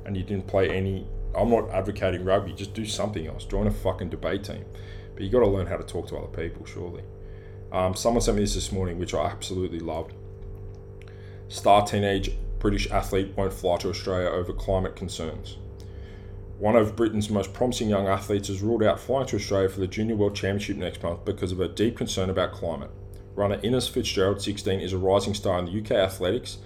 and 0.04 0.16
you 0.16 0.22
didn't 0.22 0.46
play 0.46 0.70
any. 0.70 1.06
I'm 1.34 1.50
not 1.50 1.68
advocating 1.70 2.24
rugby. 2.24 2.52
Just 2.52 2.72
do 2.72 2.86
something 2.86 3.26
else. 3.26 3.44
Join 3.44 3.66
a 3.66 3.70
fucking 3.70 4.08
debate 4.08 4.44
team. 4.44 4.64
But 5.14 5.22
you 5.22 5.30
got 5.30 5.40
to 5.40 5.48
learn 5.48 5.66
how 5.66 5.76
to 5.76 5.84
talk 5.84 6.08
to 6.08 6.16
other 6.16 6.28
people, 6.28 6.64
surely. 6.64 7.02
Um, 7.72 7.94
someone 7.94 8.22
sent 8.22 8.36
me 8.36 8.42
this 8.42 8.54
this 8.54 8.72
morning, 8.72 8.98
which 8.98 9.12
I 9.12 9.26
absolutely 9.26 9.80
loved. 9.80 10.14
Star 11.48 11.86
teenage 11.86 12.30
British 12.58 12.90
athlete 12.90 13.32
won't 13.36 13.52
fly 13.52 13.76
to 13.78 13.90
Australia 13.90 14.28
over 14.28 14.52
climate 14.52 14.96
concerns. 14.96 15.58
One 16.58 16.74
of 16.74 16.96
Britain's 16.96 17.28
most 17.28 17.52
promising 17.52 17.90
young 17.90 18.06
athletes 18.06 18.48
has 18.48 18.62
ruled 18.62 18.82
out 18.82 18.98
flying 18.98 19.26
to 19.26 19.36
Australia 19.36 19.68
for 19.68 19.80
the 19.80 19.86
Junior 19.86 20.16
World 20.16 20.34
Championship 20.34 20.78
next 20.78 21.02
month 21.02 21.24
because 21.24 21.52
of 21.52 21.60
a 21.60 21.68
deep 21.68 21.98
concern 21.98 22.30
about 22.30 22.52
climate. 22.52 22.90
Runner 23.36 23.60
Innes 23.62 23.86
Fitzgerald, 23.86 24.40
16, 24.40 24.80
is 24.80 24.92
a 24.92 24.98
rising 24.98 25.34
star 25.34 25.58
in 25.58 25.66
the 25.66 25.78
UK 25.78 25.92
athletics, 25.92 26.58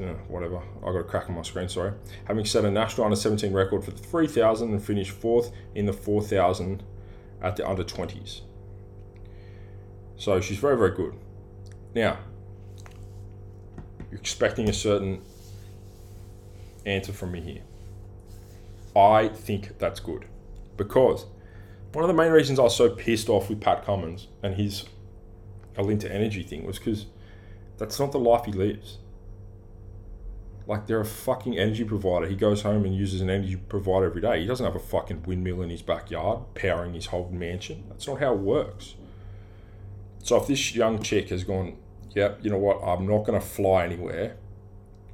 uh, 0.00 0.14
whatever. 0.28 0.62
I 0.82 0.86
got 0.86 0.98
a 0.98 1.04
crack 1.04 1.28
on 1.28 1.34
my 1.34 1.42
screen. 1.42 1.68
Sorry. 1.68 1.92
Having 2.24 2.44
set 2.46 2.64
a 2.64 2.70
national 2.70 3.04
under 3.04 3.16
17 3.16 3.52
record 3.52 3.84
for 3.84 3.90
the 3.90 3.98
3000 3.98 4.70
and 4.70 4.82
finished 4.82 5.10
fourth 5.10 5.52
in 5.74 5.86
the 5.86 5.92
4000 5.92 6.84
at 7.42 7.56
the 7.56 7.68
under 7.68 7.82
20s. 7.82 8.42
So 10.16 10.40
she's 10.40 10.58
very 10.58 10.76
very 10.76 10.94
good. 10.94 11.14
Now, 11.94 12.18
you're 14.10 14.20
expecting 14.20 14.68
a 14.68 14.72
certain 14.72 15.22
answer 16.86 17.12
from 17.12 17.32
me 17.32 17.40
here. 17.40 17.62
I 18.94 19.28
think 19.28 19.78
that's 19.78 19.98
good 19.98 20.26
because 20.76 21.26
one 21.92 22.04
of 22.04 22.08
the 22.08 22.14
main 22.14 22.32
reasons 22.32 22.58
I 22.58 22.62
was 22.62 22.76
so 22.76 22.90
pissed 22.90 23.28
off 23.28 23.48
with 23.48 23.60
Pat 23.60 23.84
Cummins 23.84 24.28
and 24.42 24.54
his 24.54 24.84
Alinta 25.80 26.10
Energy 26.10 26.42
thing 26.42 26.66
was 26.66 26.78
because 26.78 27.06
that's 27.78 27.98
not 27.98 28.12
the 28.12 28.18
life 28.18 28.44
he 28.44 28.52
lives. 28.52 28.98
Like 30.66 30.86
they're 30.86 31.00
a 31.00 31.04
fucking 31.04 31.58
energy 31.58 31.84
provider. 31.84 32.26
He 32.26 32.36
goes 32.36 32.62
home 32.62 32.84
and 32.84 32.94
uses 32.94 33.20
an 33.20 33.30
energy 33.30 33.56
provider 33.56 34.06
every 34.06 34.20
day. 34.20 34.40
He 34.40 34.46
doesn't 34.46 34.64
have 34.64 34.76
a 34.76 34.78
fucking 34.78 35.24
windmill 35.24 35.62
in 35.62 35.70
his 35.70 35.82
backyard 35.82 36.40
powering 36.54 36.94
his 36.94 37.06
whole 37.06 37.28
mansion. 37.30 37.84
That's 37.88 38.06
not 38.06 38.20
how 38.20 38.34
it 38.34 38.38
works. 38.38 38.94
So 40.22 40.36
if 40.36 40.46
this 40.46 40.74
young 40.74 41.02
chick 41.02 41.30
has 41.30 41.44
gone, 41.44 41.76
yeah, 42.14 42.34
you 42.42 42.50
know 42.50 42.58
what, 42.58 42.80
I'm 42.84 43.06
not 43.06 43.24
going 43.24 43.40
to 43.40 43.44
fly 43.44 43.84
anywhere 43.84 44.36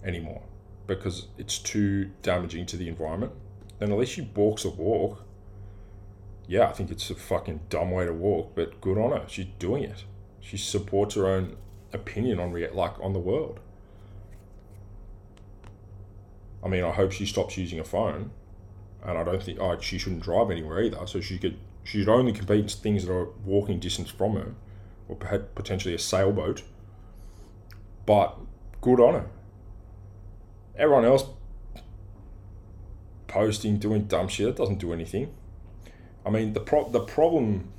anymore 0.05 0.43
because 0.87 1.29
it's 1.39 1.59
too 1.59 2.11
damaging 2.23 2.67
to 2.67 2.77
the 2.77 2.89
environment, 2.89 3.33
then 3.79 3.93
at 3.93 3.99
least 3.99 4.13
she 4.13 4.23
walks 4.23 4.65
a 4.65 4.71
walk. 4.71 5.23
Yeah, 6.49 6.69
I 6.69 6.73
think 6.73 6.91
it's 6.91 7.11
a 7.11 7.15
fucking 7.15 7.61
dumb 7.69 7.91
way 7.91 8.05
to 8.05 8.13
walk, 8.13 8.53
but 8.55 8.81
good 8.81 8.99
on 8.99 9.13
her. 9.13 9.25
She's 9.29 9.47
doing 9.59 9.85
it. 9.85 10.05
She 10.47 10.57
supports 10.57 11.17
her 11.17 11.27
own 11.27 11.57
opinion 11.93 12.39
on 12.39 12.53
rea- 12.53 12.71
like 12.71 13.01
on 13.01 13.13
the 13.13 13.19
world. 13.19 13.59
I 16.63 16.69
mean, 16.69 16.85
I 16.85 16.93
hope 16.93 17.11
she 17.11 17.27
stops 17.27 17.57
using 17.57 17.81
a 17.81 17.85
phone, 17.85 18.31
and 19.03 19.19
I 19.19 19.25
don't 19.25 19.43
think 19.43 19.59
oh, 19.61 19.77
she 19.81 19.99
shouldn't 19.99 20.23
drive 20.23 20.53
anywhere 20.53 20.81
either. 20.83 21.05
So 21.07 21.21
she 21.21 21.37
could 21.39 21.59
she 21.83 21.99
should 21.99 22.09
only 22.09 22.33
compete 22.33 22.61
in 22.61 22.69
things 22.69 23.07
that 23.07 23.13
are 23.13 23.29
walking 23.45 23.81
distance 23.81 24.09
from 24.09 24.35
her, 24.35 24.55
or 25.09 25.17
potentially 25.17 25.95
a 25.95 25.99
sailboat. 25.99 26.63
But 28.05 28.39
good 28.81 29.01
on 29.01 29.15
her. 29.15 29.27
Everyone 30.77 31.05
else 31.05 31.25
posting, 33.27 33.79
doing 33.79 34.05
dumb 34.05 34.29
shit, 34.29 34.47
that 34.47 34.57
doesn't 34.57 34.79
do 34.79 34.93
anything. 34.93 35.35
I 36.25 36.31
mean, 36.31 36.53
the 36.53 36.61
pro- 36.61 36.89
the 36.89 37.01
problem 37.01 37.73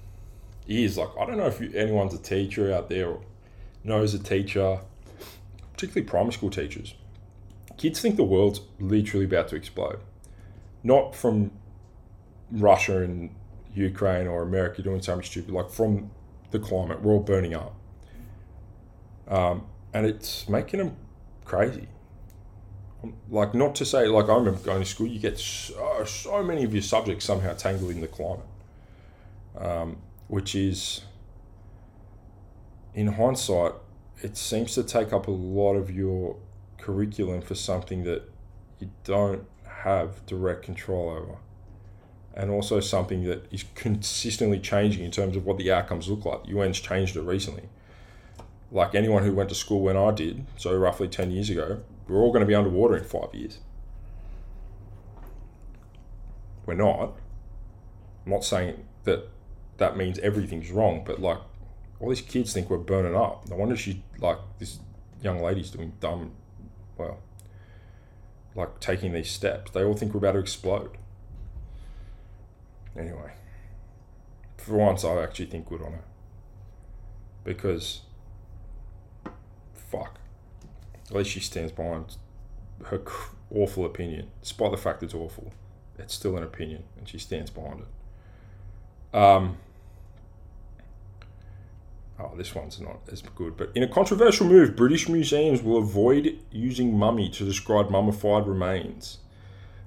is 0.68 0.98
like 0.98 1.10
I 1.20 1.26
don't 1.26 1.38
know 1.38 1.48
if 1.48 1.62
you, 1.62 1.72
anyone's 1.74 2.14
a 2.14 2.20
teacher 2.20 2.74
out 2.74 2.90
there 2.90 3.10
or 3.10 3.22
knows 3.84 4.14
a 4.14 4.20
teacher, 4.20 4.80
particularly 5.74 6.08
primary 6.08 6.34
school 6.34 6.50
teachers. 6.50 6.94
Kids 7.78 8.02
think 8.02 8.16
the 8.16 8.24
world's 8.24 8.62
literally 8.80 9.26
about 9.26 9.48
to 9.50 9.56
explode, 9.56 10.00
not 10.84 11.16
from 11.16 11.52
Russia 12.52 13.02
and 13.04 13.30
Ukraine 13.74 14.28
or 14.28 14.44
America 14.44 14.82
doing 14.82 15.02
something 15.02 15.26
stupid, 15.26 15.54
like 15.54 15.70
from 15.70 16.12
the 16.52 16.60
climate. 16.60 17.02
We're 17.02 17.14
all 17.14 17.20
burning 17.20 17.54
up, 17.54 17.76
um, 19.28 19.66
and 19.94 20.06
it's 20.06 20.50
making 20.50 20.80
them 20.80 20.98
crazy. 21.46 21.88
Like 23.30 23.54
not 23.54 23.76
to 23.76 23.86
say 23.86 24.08
like 24.08 24.28
I 24.28 24.36
remember 24.36 24.60
going 24.60 24.82
to 24.82 24.86
school, 24.86 25.08
you 25.08 25.20
get 25.20 25.38
so, 25.38 26.04
so 26.06 26.44
many 26.44 26.64
of 26.64 26.74
your 26.74 26.82
subjects 26.82 27.26
somehow 27.26 27.54
tangled 27.54 27.92
in 27.92 28.02
the 28.02 28.08
climate, 28.08 28.46
um, 29.58 29.98
which 30.28 30.56
is 30.56 31.02
in 32.94 33.08
hindsight, 33.08 33.74
it 34.22 34.36
seems 34.36 34.74
to 34.74 34.84
take 34.84 35.14
up 35.14 35.28
a 35.28 35.32
lot 35.32 35.76
of 35.76 35.92
your 35.92 36.36
curriculum 36.80 37.42
for 37.42 37.56
something 37.56 38.04
that 38.04 38.24
you 38.80 38.90
don't 39.04 39.46
have 39.84 40.26
direct 40.26 40.64
control 40.64 41.10
over. 41.10 41.38
And 42.34 42.52
also 42.52 42.80
something 42.80 43.24
that 43.24 43.52
is 43.52 43.66
consistently 43.76 44.60
changing 44.60 45.04
in 45.04 45.12
terms 45.12 45.36
of 45.36 45.46
what 45.46 45.58
the 45.58 45.72
outcomes 45.72 46.08
look 46.08 46.26
like. 46.26 46.48
UN's 46.50 46.80
changed 46.80 47.16
it 47.16 47.22
recently. 47.22 47.70
Like 48.72 48.96
anyone 48.96 49.24
who 49.24 49.34
went 49.34 49.50
to 49.50 49.56
school 49.56 49.82
when 49.82 49.98
I 49.98 50.12
did, 50.12 50.46
so 50.56 50.76
roughly 50.76 51.08
10 51.08 51.32
years 51.32 51.50
ago, 51.50 51.82
we're 52.08 52.18
all 52.20 52.32
going 52.32 52.42
to 52.42 52.48
be 52.48 52.54
underwater 52.54 52.98
in 52.98 53.04
five 53.04 53.34
years. 53.34 53.60
We're 56.66 56.76
not. 56.76 57.18
I'm 58.26 58.32
not 58.32 58.44
saying 58.44 58.86
that 59.06 59.30
that 59.78 59.98
means 59.98 60.20
everything's 60.20 60.72
wrong, 60.72 61.04
but 61.06 61.22
like 61.22 61.40
all 62.00 62.10
these 62.10 62.22
kids 62.22 62.54
think 62.54 62.70
we're 62.70 62.78
burning 62.78 63.16
up. 63.16 63.48
No 63.50 63.56
wonder 63.56 63.76
she 63.76 64.04
like 64.20 64.38
this 64.60 64.80
young 65.22 65.42
lady's 65.42 65.70
doing 65.70 65.94
dumb, 66.00 66.32
well, 66.98 67.20
like 68.56 68.80
taking 68.80 69.14
these 69.14 69.30
steps. 69.30 69.72
They 69.72 69.84
all 69.84 69.94
think 69.94 70.14
we're 70.14 70.20
about 70.20 70.34
to 70.34 70.40
explode. 70.40 70.98
Anyway, 72.98 73.34
for 74.58 74.76
once, 74.76 75.04
I 75.04 75.22
actually 75.22 75.46
think 75.46 75.68
good 75.68 75.82
on 75.82 75.94
her 75.94 76.04
because 77.44 78.02
fuck, 79.74 80.20
at 81.10 81.16
least 81.16 81.30
she 81.32 81.40
stands 81.40 81.72
behind 81.72 82.18
her 82.86 83.02
awful 83.50 83.86
opinion, 83.86 84.30
despite 84.42 84.72
the 84.72 84.78
fact 84.78 85.02
it's 85.04 85.14
awful. 85.14 85.54
It's 85.98 86.14
still 86.14 86.38
an 86.38 86.44
opinion, 86.44 86.84
and 86.98 87.08
she 87.08 87.18
stands 87.18 87.50
behind 87.50 87.82
it. 87.82 89.18
Um, 89.18 89.58
Oh, 92.20 92.32
this 92.36 92.56
one's 92.56 92.80
not 92.80 93.02
as 93.12 93.22
good. 93.22 93.58
But 93.58 93.72
in 93.76 93.84
a 93.84 93.88
controversial 93.88 94.48
move, 94.48 94.76
British 94.76 95.08
museums 95.08 95.62
will 95.62 95.78
avoid 95.78 96.40
using 96.52 96.98
mummy 96.98 97.30
to 97.30 97.46
describe 97.46 97.92
mummified 97.92 98.48
remains. 98.48 99.20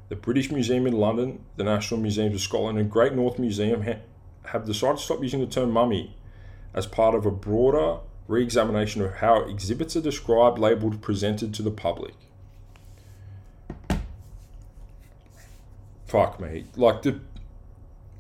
The 0.09 0.17
British 0.17 0.51
Museum 0.51 0.87
in 0.87 0.95
London, 0.95 1.45
the 1.57 1.65
National 1.65 2.01
Museums 2.01 2.35
of 2.35 2.41
Scotland, 2.41 2.79
and 2.79 2.91
Great 2.91 3.15
North 3.15 3.39
Museum 3.39 3.83
ha- 3.83 4.01
have 4.47 4.65
decided 4.65 4.99
to 4.99 5.05
stop 5.05 5.23
using 5.23 5.41
the 5.41 5.47
term 5.47 5.71
mummy 5.71 6.17
as 6.75 6.87
part 6.87 7.15
of 7.15 7.27
a 7.27 7.31
broader 7.31 7.99
re 8.27 8.43
examination 8.43 9.03
of 9.03 9.15
how 9.15 9.43
exhibits 9.43 9.97
are 9.97 10.01
described, 10.01 10.59
labelled, 10.59 11.01
presented 11.01 11.53
to 11.55 11.63
the 11.63 11.71
public. 11.71 12.15
Fuck 16.07 16.41
me. 16.41 16.67
Like, 16.77 17.03
the, 17.03 17.21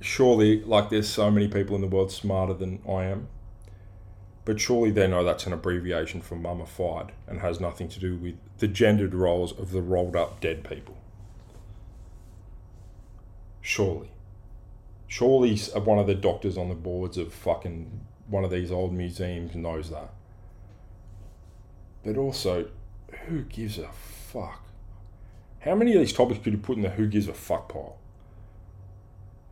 surely, 0.00 0.62
like, 0.62 0.90
there's 0.90 1.08
so 1.08 1.28
many 1.30 1.48
people 1.48 1.74
in 1.74 1.80
the 1.80 1.88
world 1.88 2.12
smarter 2.12 2.54
than 2.54 2.80
I 2.88 3.04
am 3.04 3.28
but 4.50 4.60
surely 4.60 4.90
they 4.90 5.06
know 5.06 5.20
oh, 5.20 5.24
that's 5.24 5.46
an 5.46 5.52
abbreviation 5.52 6.20
for 6.20 6.34
mummified 6.34 7.12
and 7.28 7.38
has 7.38 7.60
nothing 7.60 7.88
to 7.88 8.00
do 8.00 8.16
with 8.16 8.34
the 8.58 8.66
gendered 8.66 9.14
roles 9.14 9.56
of 9.56 9.70
the 9.70 9.80
rolled 9.80 10.16
up 10.16 10.40
dead 10.40 10.68
people. 10.68 10.96
Surely. 13.60 14.10
Surely 15.06 15.56
uh, 15.72 15.78
one 15.78 16.00
of 16.00 16.08
the 16.08 16.16
doctors 16.16 16.58
on 16.58 16.68
the 16.68 16.74
boards 16.74 17.16
of 17.16 17.32
fucking 17.32 18.00
one 18.26 18.42
of 18.42 18.50
these 18.50 18.72
old 18.72 18.92
museums 18.92 19.54
knows 19.54 19.88
that. 19.90 20.10
But 22.04 22.16
also, 22.16 22.70
who 23.28 23.42
gives 23.42 23.78
a 23.78 23.92
fuck? 23.92 24.64
How 25.60 25.76
many 25.76 25.92
of 25.92 26.00
these 26.00 26.12
topics 26.12 26.42
could 26.42 26.54
you 26.54 26.58
put 26.58 26.76
in 26.76 26.82
the 26.82 26.90
who 26.90 27.06
gives 27.06 27.28
a 27.28 27.34
fuck 27.34 27.68
pile? 27.68 27.98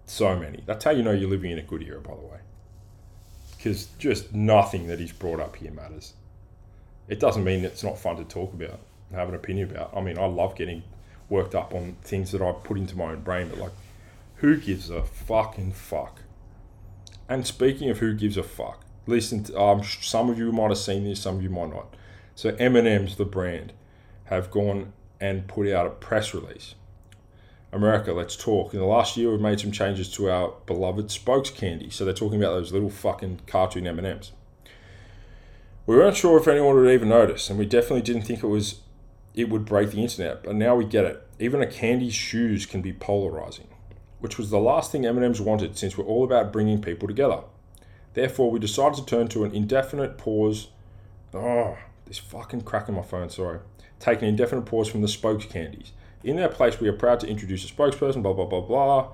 So 0.07 0.37
many. 0.37 0.65
That's 0.67 0.85
how 0.85 0.91
you 0.91 1.05
know 1.05 1.13
you're 1.13 1.31
living 1.31 1.53
in 1.53 1.59
a 1.61 1.63
good 1.63 1.85
era, 1.85 2.01
by 2.01 2.17
the 2.17 2.23
way 2.23 2.39
because 3.59 3.89
just 3.99 4.33
nothing 4.33 4.87
that 4.87 5.01
he's 5.01 5.13
brought 5.13 5.41
up 5.41 5.57
here 5.57 5.73
matters. 5.73 6.15
It 7.09 7.19
doesn't 7.19 7.43
mean 7.43 7.65
it's 7.65 7.83
not 7.83 7.99
fun 7.99 8.17
to 8.17 8.25
talk 8.25 8.55
about, 8.55 8.79
have 9.13 9.29
an 9.29 9.35
opinion 9.35 9.71
about. 9.71 9.93
I 9.95 10.01
mean, 10.01 10.17
I 10.17 10.27
love 10.27 10.55
getting 10.55 10.85
worked 11.29 11.55
up 11.55 11.75
on 11.75 11.97
things 12.03 12.31
that 12.33 12.41
I 12.41 12.53
put 12.53 12.79
into 12.79 12.97
my 12.97 13.13
own 13.13 13.21
brain, 13.21 13.49
but 13.49 13.59
like, 13.59 13.73
who 14.37 14.57
gives 14.57 14.89
a 14.91 15.03
fucking 15.03 15.73
fuck? 15.73 16.23
And 17.29 17.47
speaking 17.47 17.91
of 17.91 17.99
who 17.99 18.15
gives 18.15 18.37
a 18.37 18.43
fuck, 18.43 18.85
listen, 19.07 19.45
to, 19.45 19.61
um, 19.61 19.83
some 19.83 20.31
of 20.31 20.39
you 20.39 20.53
might 20.53 20.69
have 20.69 20.79
seen 20.79 21.05
this, 21.05 21.21
some 21.21 21.37
of 21.37 21.43
you 21.43 21.51
might 21.51 21.71
not. 21.71 21.95
So 22.37 22.55
M&M's, 22.59 23.17
the 23.17 23.25
brand, 23.25 23.73
have 24.27 24.51
gone 24.51 24.93
and 25.21 25.49
put 25.49 25.69
out 25.69 25.87
a 25.87 25.91
press 25.91 26.33
release 26.33 26.77
America, 27.71 28.13
let's 28.13 28.37
talk. 28.37 28.73
In 28.73 28.81
the 28.81 28.87
last 28.87 29.17
year, 29.17 29.31
we've 29.31 29.41
made 29.41 29.61
some 29.61 29.73
changes 29.73 30.11
to 30.13 30.31
our 30.31 30.55
beloved 30.67 31.11
spokes 31.11 31.51
candy. 31.51 31.91
So 31.91 32.05
they're 32.05 32.15
talking 32.15 32.43
about 32.43 32.55
those 32.55 32.73
little 32.73 32.91
fucking 32.91 33.43
cartoon 33.47 33.87
M 33.87 33.99
and 33.99 34.07
M's. 34.07 34.33
We 35.87 35.97
weren't 35.97 36.17
sure 36.17 36.39
if 36.39 36.49
anyone 36.49 36.77
would 36.77 36.91
even 36.91 37.09
notice, 37.09 37.51
and 37.51 37.59
we 37.59 37.67
definitely 37.67 38.03
didn't 38.03 38.23
think 38.23 38.43
it 38.43 38.49
was 38.49 38.81
it 39.35 39.51
would 39.51 39.65
break 39.65 39.91
the 39.91 40.03
internet. 40.03 40.43
But 40.43 40.57
now 40.57 40.75
we 40.75 40.85
get 40.85 41.05
it. 41.05 41.23
Even 41.39 41.63
a 41.63 41.67
candy's 41.67 42.15
shoes 42.15 42.67
can 42.67 42.83
be 42.83 42.93
polarizing, 42.93 43.69
which 44.19 44.39
was 44.39 44.51
the 44.51 44.59
last 44.59 44.91
thing 44.91 45.07
M&M's 45.07 45.41
wanted, 45.41 45.79
since 45.79 45.97
we're 45.97 46.05
all 46.05 46.25
about 46.25 46.53
bringing 46.53 46.81
people 46.81 47.07
together. 47.07 47.43
Therefore, 48.15 48.51
we 48.51 48.59
decided 48.59 48.99
to 48.99 49.05
turn 49.05 49.29
to 49.29 49.45
an 49.45 49.55
indefinite 49.55 50.19
pause. 50.19 50.69
Oh, 51.33 51.77
this 52.07 52.19
fucking 52.19 52.63
crack 52.63 52.89
in 52.89 52.95
my 52.95 53.03
phone. 53.03 53.31
Sorry. 53.31 53.61
Take 54.01 54.23
an 54.23 54.29
indefinite 54.29 54.63
pause 54.63 54.89
from 54.89 55.03
the 55.03 55.09
spokes 55.09 55.45
candies 55.45 55.93
in 56.25 56.37
their 56.37 56.49
place, 56.49 56.81
we 56.81 56.89
are 56.89 56.93
proud 56.93 57.21
to 57.21 57.29
introduce 57.29 57.69
a 57.69 57.73
spokesperson, 57.73 58.23
blah, 58.23 58.33
blah, 58.33 58.47
blah, 58.47 58.61
blah. 58.61 59.09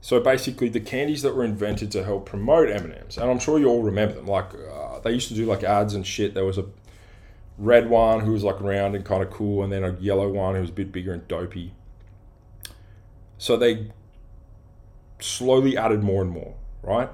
So 0.00 0.20
basically, 0.20 0.68
the 0.68 0.80
candies 0.80 1.22
that 1.22 1.34
were 1.34 1.44
invented 1.44 1.90
to 1.92 2.04
help 2.04 2.26
promote 2.26 2.68
M&Ms, 2.68 3.16
and 3.16 3.30
I'm 3.30 3.38
sure 3.38 3.58
you 3.58 3.68
all 3.68 3.82
remember 3.82 4.16
them. 4.16 4.26
Like, 4.26 4.52
uh, 4.54 4.98
they 5.00 5.12
used 5.12 5.28
to 5.28 5.34
do 5.34 5.46
like 5.46 5.62
ads 5.62 5.94
and 5.94 6.06
shit. 6.06 6.34
There 6.34 6.44
was 6.44 6.58
a 6.58 6.66
red 7.56 7.88
one 7.88 8.20
who 8.20 8.32
was 8.32 8.44
like 8.44 8.60
round 8.60 8.94
and 8.94 9.04
kind 9.04 9.22
of 9.22 9.30
cool, 9.30 9.62
and 9.62 9.72
then 9.72 9.82
a 9.82 9.92
yellow 10.00 10.28
one 10.28 10.56
who 10.56 10.60
was 10.60 10.70
a 10.70 10.74
bit 10.74 10.92
bigger 10.92 11.14
and 11.14 11.26
dopey. 11.26 11.72
So 13.38 13.56
they 13.56 13.92
slowly 15.20 15.76
added 15.76 16.02
more 16.02 16.22
and 16.22 16.30
more, 16.30 16.54
right? 16.82 17.08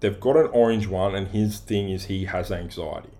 They've 0.00 0.18
got 0.18 0.36
an 0.36 0.48
orange 0.48 0.86
one, 0.86 1.14
and 1.14 1.28
his 1.28 1.58
thing 1.58 1.88
is 1.88 2.06
he 2.06 2.24
has 2.24 2.50
anxiety. 2.50 3.10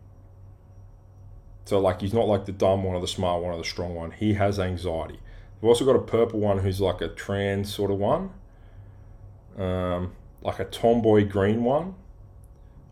So 1.69 1.79
like 1.79 2.01
he's 2.01 2.15
not 2.15 2.27
like 2.27 2.47
the 2.47 2.53
dumb 2.53 2.83
one 2.83 2.97
or 2.97 3.01
the 3.03 3.07
smart 3.07 3.43
one 3.43 3.53
or 3.53 3.59
the 3.59 3.63
strong 3.63 3.95
one. 3.95 4.13
He 4.13 4.33
has 4.33 4.59
anxiety. 4.59 5.19
We've 5.61 5.69
also 5.69 5.85
got 5.85 5.97
a 5.97 6.01
purple 6.01 6.41
one 6.41 6.61
who's 6.61 6.81
like 6.81 7.03
a 7.03 7.09
trans 7.09 7.75
sort 7.75 7.91
of 7.91 7.99
one. 7.99 8.31
Um, 9.59 10.13
like 10.41 10.61
a 10.61 10.65
tomboy 10.65 11.29
green 11.29 11.65
one. 11.65 11.95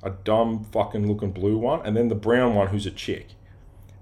A 0.03 0.11
dumb 0.11 0.62
fucking 0.73 1.09
looking 1.09 1.31
blue 1.31 1.57
one. 1.57 1.87
And 1.87 1.97
then 1.97 2.09
the 2.09 2.15
brown 2.15 2.55
one 2.55 2.67
who's 2.67 2.85
a 2.85 2.91
chick. 2.91 3.29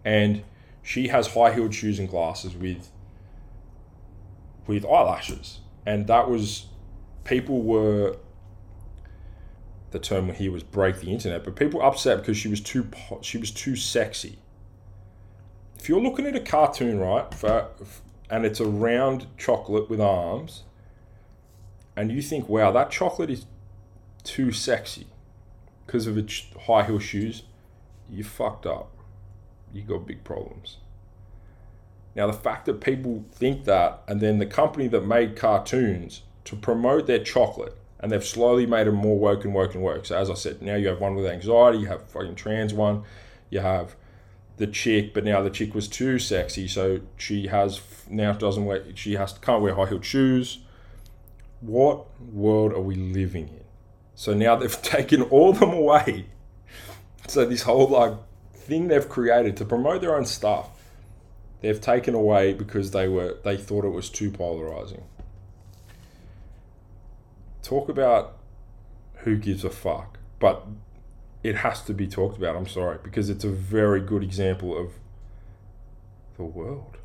And 0.05 0.43
she 0.83 1.07
has 1.07 1.29
high 1.35 1.55
heeled 1.55 1.73
shoes 1.73 2.01
and 2.01 2.09
glasses 2.09 2.57
with 2.57 2.91
with 4.67 4.85
eyelashes. 4.85 5.61
And 5.87 6.09
that 6.09 6.29
was 6.29 6.67
people 7.23 7.63
were 7.63 8.17
the 9.93 10.01
term 10.01 10.35
here 10.35 10.51
was 10.51 10.65
break 10.65 10.99
the 10.99 11.13
internet, 11.13 11.45
but 11.45 11.55
people 11.55 11.81
upset 11.81 12.19
because 12.19 12.37
she 12.37 12.49
was 12.49 12.61
too 12.61 12.89
she 13.21 13.39
was 13.39 13.53
too 13.53 13.77
sexy 13.77 14.41
if 15.85 15.91
you're 15.91 16.01
looking 16.01 16.25
at 16.25 16.35
a 16.35 16.41
cartoon, 16.41 16.99
right, 16.99 17.35
for, 17.35 17.69
and 18.31 18.47
it's 18.47 18.59
a 18.59 18.65
round 18.65 19.27
chocolate 19.37 19.91
with 19.91 20.01
arms, 20.01 20.63
and 21.95 22.11
you 22.11 22.23
think, 22.23 22.49
wow, 22.49 22.71
that 22.71 22.91
chocolate 22.91 23.29
is 23.29 23.45
too 24.23 24.51
sexy 24.51 25.07
because 25.85 26.07
of 26.07 26.17
its 26.17 26.47
high 26.63 26.85
heel 26.85 26.99
shoes, 26.99 27.43
you 28.09 28.25
fucked 28.25 28.65
up. 28.65 28.97
You 29.75 29.83
got 29.83 30.07
big 30.07 30.25
problems. 30.25 30.79
Now, 32.17 32.29
the 32.29 32.33
fact 32.33 32.65
that 32.65 32.81
people 32.81 33.27
think 33.31 33.67
that, 33.67 34.05
and 34.09 34.23
then 34.23 34.39
the 34.39 34.47
company 34.47 34.89
that 34.89 35.05
made 35.05 35.37
cartoons 35.37 36.23
to 36.45 36.57
promote 36.57 37.07
their 37.07 37.23
chocolate, 37.23 37.77
and 38.01 38.11
they've 38.11 38.25
slowly 38.25 38.65
made 38.65 38.87
them 38.87 38.95
more 38.95 39.19
woke 39.19 39.45
and 39.45 39.53
woke 39.53 39.75
and 39.75 39.85
woke. 39.85 40.07
So, 40.07 40.17
as 40.17 40.31
I 40.31 40.35
said, 40.35 40.63
now 40.63 40.77
you 40.77 40.89
have 40.89 41.03
one 41.03 41.15
with 41.15 41.27
anxiety, 41.27 41.77
you 41.77 41.89
have 41.89 42.09
fucking 42.09 42.37
trans 42.37 42.73
one, 42.73 43.03
you 43.51 43.61
have 43.61 43.97
the 44.57 44.67
chick, 44.67 45.13
but 45.13 45.25
now 45.25 45.43
the 45.43 45.51
chick 45.51 45.75
was 45.75 45.89
too 45.89 46.19
sexy, 46.19 46.69
so 46.69 47.01
she 47.17 47.49
has 47.49 47.81
now 48.09 48.33
doesn't 48.33 48.65
wear 48.65 48.85
she 48.95 49.15
has 49.15 49.33
can't 49.39 49.63
wear 49.63 49.75
high 49.75 49.89
heeled 49.89 50.05
shoes. 50.05 50.59
What 51.61 52.07
world 52.21 52.73
are 52.73 52.81
we 52.81 52.95
living 52.95 53.49
in? 53.49 53.65
So 54.15 54.35
now 54.35 54.57
they've 54.57 54.83
taken 54.83 55.23
all 55.23 55.53
them 55.53 55.73
away. 55.73 56.27
So 57.27 57.45
this 57.45 57.63
whole 57.63 57.89
like 57.89 58.15
thing 58.55 58.89
they've 58.89 59.09
created 59.09 59.57
to 59.59 59.65
promote 59.65 60.01
their 60.01 60.17
own 60.17 60.27
stuff, 60.27 60.71
they've 61.61 61.81
taken 61.81 62.15
away 62.15 62.53
because 62.53 62.93
they 62.93 63.09
were 63.09 63.39
they 63.45 63.57
thought 63.57 63.85
it 63.85 63.91
was 63.91 64.09
too 64.09 64.31
polarizing. 64.31 65.05
Talk 67.63 67.89
about 67.89 68.37
who 69.19 69.37
gives 69.37 69.65
a 69.65 69.71
fuck, 69.71 70.19
but 70.39 70.67
it 71.45 71.57
has 71.57 71.83
to 71.83 71.93
be 71.93 72.09
talked 72.09 72.39
about. 72.39 72.57
I'm 72.57 72.67
sorry 72.67 72.99
because 73.03 73.29
it's 73.29 73.45
a 73.45 73.51
very 73.51 74.01
good 74.01 74.25
example 74.25 74.77
of 74.77 74.95
the 76.37 76.43
world. 76.43 76.97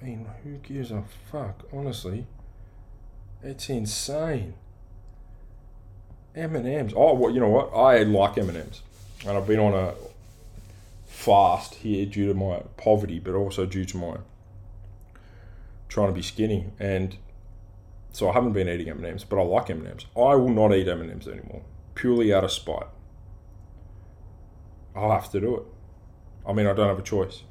I 0.00 0.04
mean, 0.04 0.26
who 0.44 0.56
gives 0.58 0.92
a 0.92 1.02
fuck? 1.30 1.64
Honestly, 1.72 2.26
it's 3.42 3.68
insane. 3.68 4.54
M 6.34 6.54
and 6.54 6.66
M's. 6.66 6.92
Oh, 6.96 7.14
well, 7.14 7.32
you 7.32 7.40
know 7.40 7.48
what? 7.48 7.74
I 7.74 8.04
like 8.04 8.38
M 8.38 8.48
and 8.48 8.56
M's, 8.56 8.82
and 9.26 9.36
I've 9.36 9.48
been 9.48 9.58
on 9.58 9.74
a 9.74 9.94
fast 11.04 11.74
here 11.74 12.06
due 12.06 12.28
to 12.28 12.34
my 12.34 12.62
poverty, 12.76 13.18
but 13.18 13.34
also 13.34 13.66
due 13.66 13.84
to 13.84 13.96
my 13.96 14.18
trying 15.88 16.06
to 16.06 16.14
be 16.14 16.22
skinny. 16.22 16.66
And 16.78 17.16
so 18.12 18.30
I 18.30 18.32
haven't 18.34 18.52
been 18.52 18.68
eating 18.68 18.88
M 18.88 18.98
and 18.98 19.06
M's, 19.06 19.24
but 19.24 19.40
I 19.40 19.42
like 19.42 19.68
M 19.68 19.78
and 19.78 19.88
M's. 19.88 20.06
I 20.16 20.36
will 20.36 20.48
not 20.48 20.72
eat 20.72 20.86
M 20.86 21.00
and 21.00 21.10
M's 21.10 21.26
anymore 21.26 21.62
purely 21.94 22.32
out 22.32 22.44
of 22.44 22.52
spite. 22.52 22.86
I'll 24.94 25.12
have 25.12 25.30
to 25.30 25.40
do 25.40 25.56
it. 25.56 25.62
I 26.46 26.52
mean, 26.52 26.66
I 26.66 26.72
don't 26.72 26.88
have 26.88 26.98
a 26.98 27.02
choice. 27.02 27.42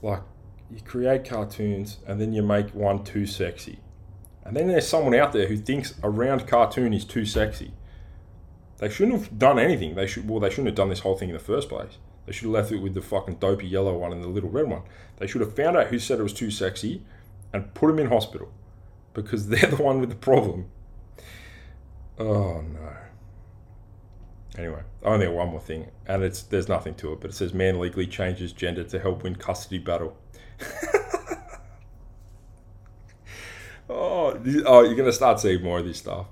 Like, 0.00 0.22
you 0.70 0.80
create 0.80 1.24
cartoons 1.24 1.98
and 2.06 2.20
then 2.20 2.32
you 2.32 2.42
make 2.42 2.74
one 2.74 3.04
too 3.04 3.26
sexy. 3.26 3.78
And 4.44 4.56
then 4.56 4.68
there's 4.68 4.88
someone 4.88 5.14
out 5.14 5.32
there 5.32 5.46
who 5.46 5.56
thinks 5.56 5.94
a 6.02 6.10
round 6.10 6.46
cartoon 6.46 6.92
is 6.92 7.04
too 7.04 7.24
sexy. 7.24 7.72
They 8.78 8.88
shouldn't 8.88 9.18
have 9.18 9.38
done 9.38 9.58
anything. 9.58 9.94
They 9.94 10.06
should 10.06 10.28
well, 10.28 10.40
they 10.40 10.50
shouldn't 10.50 10.66
have 10.66 10.74
done 10.74 10.88
this 10.88 11.00
whole 11.00 11.16
thing 11.16 11.28
in 11.28 11.34
the 11.34 11.40
first 11.40 11.68
place. 11.68 11.98
They 12.26 12.32
should 12.32 12.46
have 12.46 12.52
left 12.52 12.72
it 12.72 12.78
with 12.78 12.94
the 12.94 13.02
fucking 13.02 13.36
dopey 13.36 13.66
yellow 13.66 13.96
one 13.96 14.12
and 14.12 14.24
the 14.24 14.28
little 14.28 14.50
red 14.50 14.68
one. 14.68 14.82
They 15.18 15.26
should 15.26 15.40
have 15.40 15.54
found 15.54 15.76
out 15.76 15.88
who 15.88 15.98
said 15.98 16.18
it 16.18 16.24
was 16.24 16.32
too 16.32 16.50
sexy 16.50 17.02
and 17.52 17.72
put 17.74 17.90
him 17.90 18.00
in 18.00 18.08
hospital 18.08 18.50
because 19.14 19.48
they're 19.50 19.70
the 19.70 19.82
one 19.82 20.00
with 20.00 20.08
the 20.08 20.16
problem 20.16 20.66
Oh 22.18 22.60
no. 22.60 22.96
Anyway, 24.58 24.82
only 25.02 25.28
one 25.28 25.48
more 25.48 25.60
thing, 25.60 25.90
and 26.06 26.22
it's 26.22 26.42
there's 26.42 26.68
nothing 26.68 26.94
to 26.96 27.12
it, 27.12 27.20
but 27.20 27.30
it 27.30 27.34
says 27.34 27.54
man 27.54 27.80
legally 27.80 28.06
changes 28.06 28.52
gender 28.52 28.84
to 28.84 28.98
help 28.98 29.22
win 29.22 29.34
custody 29.36 29.78
battle. 29.78 30.16
oh, 33.88 34.38
oh, 34.66 34.82
you're 34.82 34.94
gonna 34.94 35.12
start 35.12 35.40
seeing 35.40 35.62
more 35.62 35.78
of 35.78 35.86
this 35.86 35.98
stuff. 35.98 36.26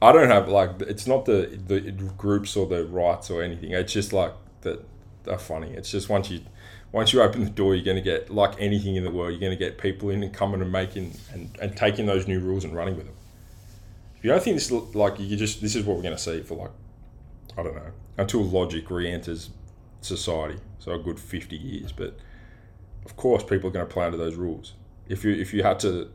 I 0.00 0.12
don't 0.12 0.30
have 0.30 0.48
like 0.48 0.80
it's 0.82 1.06
not 1.06 1.26
the 1.26 1.58
the 1.66 1.80
groups 2.16 2.56
or 2.56 2.66
the 2.66 2.86
rights 2.86 3.30
or 3.30 3.42
anything. 3.42 3.72
It's 3.72 3.92
just 3.92 4.14
like 4.14 4.32
that 4.62 4.82
they're 5.24 5.38
funny. 5.38 5.72
It's 5.72 5.90
just 5.90 6.08
once 6.08 6.30
you 6.30 6.40
once 6.92 7.12
you 7.12 7.20
open 7.20 7.44
the 7.44 7.50
door, 7.50 7.74
you're 7.74 7.84
going 7.84 7.96
to 7.96 8.02
get 8.02 8.30
like 8.30 8.54
anything 8.58 8.96
in 8.96 9.04
the 9.04 9.10
world. 9.10 9.32
You're 9.32 9.40
going 9.40 9.52
to 9.52 9.58
get 9.58 9.76
people 9.76 10.08
in 10.08 10.22
and 10.22 10.32
coming 10.32 10.62
and 10.62 10.72
making 10.72 11.14
and, 11.32 11.54
and 11.60 11.76
taking 11.76 12.06
those 12.06 12.26
new 12.26 12.40
rules 12.40 12.64
and 12.64 12.74
running 12.74 12.96
with 12.96 13.06
them 13.06 13.16
you 14.26 14.32
don't 14.32 14.42
think 14.42 14.56
this 14.56 14.72
like 14.72 15.20
you 15.20 15.36
just 15.36 15.60
this 15.60 15.76
is 15.76 15.84
what 15.84 15.96
we're 15.96 16.02
going 16.02 16.16
to 16.16 16.20
see 16.20 16.42
for 16.42 16.56
like 16.56 16.72
I 17.56 17.62
don't 17.62 17.76
know 17.76 17.92
until 18.18 18.42
logic 18.42 18.90
re-enters 18.90 19.50
society, 20.00 20.58
so 20.80 20.90
a 20.90 20.98
good 20.98 21.20
fifty 21.20 21.54
years. 21.54 21.92
But 21.92 22.18
of 23.04 23.16
course, 23.16 23.44
people 23.44 23.68
are 23.70 23.72
going 23.72 23.86
to 23.86 23.92
play 23.92 24.04
under 24.04 24.18
those 24.18 24.34
rules. 24.34 24.74
If 25.08 25.24
you 25.24 25.30
if 25.30 25.54
you 25.54 25.62
had 25.62 25.78
to, 25.80 26.10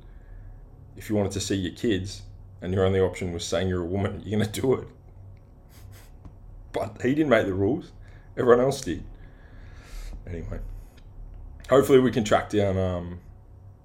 if 0.98 1.10
you 1.10 1.16
wanted 1.16 1.32
to 1.32 1.40
see 1.40 1.56
your 1.56 1.72
kids, 1.72 2.24
and 2.62 2.74
your 2.74 2.84
only 2.84 3.00
option 3.00 3.32
was 3.32 3.46
saying 3.46 3.70
you're 3.70 3.84
a 3.84 3.86
woman, 3.86 4.22
you're 4.26 4.38
going 4.38 4.52
to 4.52 4.62
do 4.62 4.74
it. 4.74 4.88
But 6.74 7.02
he 7.02 7.16
didn't 7.16 7.30
make 7.30 7.46
the 7.46 7.54
rules; 7.54 7.94
everyone 8.36 8.60
else 8.60 8.82
did. 8.82 9.06
Anyway, 10.28 10.60
hopefully 11.70 12.00
we 12.00 12.12
can 12.12 12.26
track 12.26 12.50
down 12.50 12.78
um, 12.78 13.22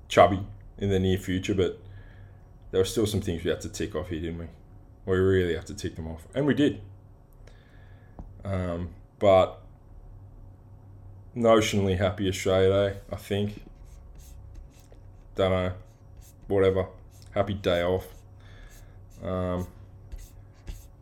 Chubby 0.09 0.41
in 0.79 0.91
the 0.91 0.99
near 0.99 1.17
future, 1.17 1.55
but 1.55 1.81
there 2.77 2.83
were 2.83 2.85
still 2.85 3.07
some 3.07 3.23
things 3.23 3.43
we 3.43 3.49
had 3.49 3.63
to 3.63 3.71
tick 3.71 3.95
off 3.95 4.11
here, 4.11 4.21
didn't 4.21 4.37
we? 4.37 4.47
We 5.07 5.17
really 5.17 5.55
had 5.55 5.67
to 5.69 5.75
tick 5.75 5.97
them 5.97 6.09
off, 6.09 6.29
and 6.35 6.47
we 6.47 6.53
did. 6.53 6.83
Um, 8.45 8.91
but 9.19 9.63
notionally 11.35 11.97
happy 11.97 12.29
Australia 12.29 12.69
Day, 12.69 12.99
I 13.11 13.17
think. 13.17 13.63
Don't 15.37 15.53
know, 15.53 15.73
whatever. 16.49 16.89
Happy 17.31 17.55
day 17.55 17.83
off. 17.83 18.07
Um, 19.25 19.67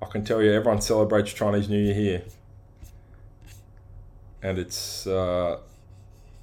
I 0.01 0.07
can 0.07 0.25
tell 0.25 0.41
you, 0.41 0.53
everyone 0.53 0.81
celebrates 0.81 1.33
Chinese 1.33 1.69
New 1.69 1.83
Year 1.83 1.95
here, 1.95 2.23
and 4.45 4.61
it's 4.61 5.09
uh, 5.09 5.59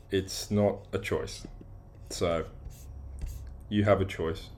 it's 0.10 0.52
not 0.52 0.80
a 0.91 1.00
choice. 1.00 1.48
So 2.10 2.44
you 3.70 3.86
have 3.86 4.02
a 4.02 4.06
choice. 4.06 4.50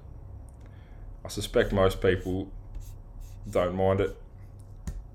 I 1.25 1.29
suspect 1.29 1.71
most 1.71 2.01
people 2.01 2.51
don't 3.49 3.75
mind 3.75 4.01
it 4.01 4.17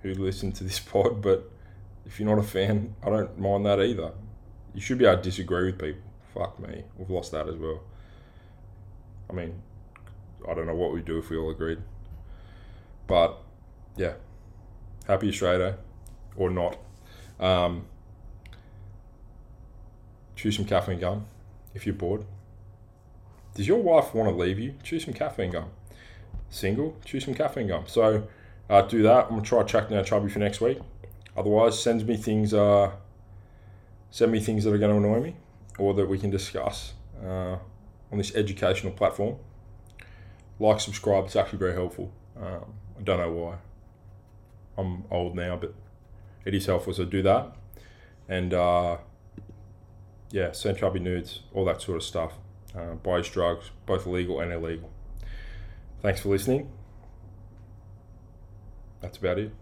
who 0.03 0.15
listen 0.15 0.53
to 0.53 0.65
this 0.65 0.79
pod, 0.93 1.21
but 1.23 1.51
if 2.07 2.19
you're 2.19 2.29
not 2.29 2.43
a 2.43 2.47
fan, 2.47 2.95
I 3.03 3.11
don't 3.11 3.39
mind 3.39 3.67
that 3.67 3.81
either. 3.81 4.13
You 4.75 4.81
should 4.81 4.99
be 4.99 5.07
able 5.07 5.19
to 5.19 5.23
disagree 5.23 5.67
with 5.67 5.79
people. 5.79 6.03
Fuck 6.35 6.61
me, 6.61 6.85
we've 6.97 7.11
lost 7.11 7.33
that 7.33 7.49
as 7.49 7.57
well. 7.57 7.83
I 9.29 9.33
mean, 9.33 9.61
I 10.49 10.55
don't 10.55 10.67
know 10.67 10.75
what 10.75 10.93
we'd 10.93 11.05
do 11.05 11.19
if 11.19 11.31
we 11.31 11.37
all 11.37 11.51
agreed. 11.51 11.79
But 13.07 13.39
yeah, 13.97 14.15
happy 15.07 15.29
Australia 15.29 15.79
or 16.37 16.51
not. 16.51 16.79
Um, 17.41 17.87
choose 20.37 20.57
some 20.57 20.65
caffeine 20.65 21.01
gum 21.01 21.27
if 21.75 21.87
you're 21.87 21.95
bored. 21.95 22.25
Does 23.55 23.67
your 23.67 23.83
wife 23.83 24.15
want 24.15 24.29
to 24.29 24.35
leave 24.35 24.59
you? 24.59 24.75
Choose 24.83 25.05
some 25.05 25.15
caffeine 25.15 25.51
gum 25.51 25.71
single, 26.51 26.97
choose 27.05 27.25
some 27.25 27.35
caffeine 27.35 27.69
gum. 27.69 27.85
So 27.87 28.27
uh, 28.69 28.83
do 28.83 29.03
that. 29.03 29.25
I'm 29.27 29.31
gonna 29.31 29.43
try 29.43 29.63
track 29.63 29.89
down 29.89 30.05
Chubby 30.05 30.29
for 30.29 30.39
next 30.39 30.61
week. 30.61 30.79
Otherwise, 31.37 31.81
send 31.81 32.07
me 32.07 32.17
things. 32.17 32.53
Uh, 32.53 32.91
send 34.11 34.33
me 34.33 34.41
things 34.41 34.65
that 34.65 34.73
are 34.73 34.79
going 34.79 34.91
to 34.91 34.97
annoy 34.97 35.21
me, 35.21 35.37
or 35.79 35.95
that 35.95 36.09
we 36.09 36.19
can 36.19 36.31
discuss 36.31 36.95
uh, 37.25 37.57
on 38.11 38.19
this 38.19 38.35
educational 38.35 38.93
platform. 38.93 39.37
Like, 40.59 40.81
subscribe. 40.81 41.27
It's 41.27 41.37
actually 41.37 41.59
very 41.59 41.75
helpful. 41.75 42.11
Um, 42.37 42.75
I 42.99 43.03
don't 43.03 43.19
know 43.19 43.33
why. 43.33 43.57
I'm 44.77 45.05
old 45.11 45.37
now, 45.37 45.57
but 45.57 45.75
Eddie's 46.47 46.67
Health 46.67 46.87
was 46.87 46.97
to 46.97 47.07
do 47.07 47.23
that, 47.23 47.53
and 48.29 48.55
uh, 48.55 48.97
yeah, 50.31 50.53
send 50.53 50.79
chubby 50.79 51.01
nudes, 51.01 51.41
all 51.53 51.65
that 51.65 51.81
sort 51.83 51.97
of 51.97 52.03
stuff. 52.03 52.33
Uh, 52.77 52.95
buy 52.95 53.21
drugs, 53.21 53.71
both 53.87 54.07
legal 54.07 54.41
and 54.41 54.53
illegal. 54.53 54.91
Thanks 56.03 56.21
for 56.21 56.29
listening. 56.29 56.69
That's 59.01 59.19
about 59.19 59.39
it. 59.39 59.53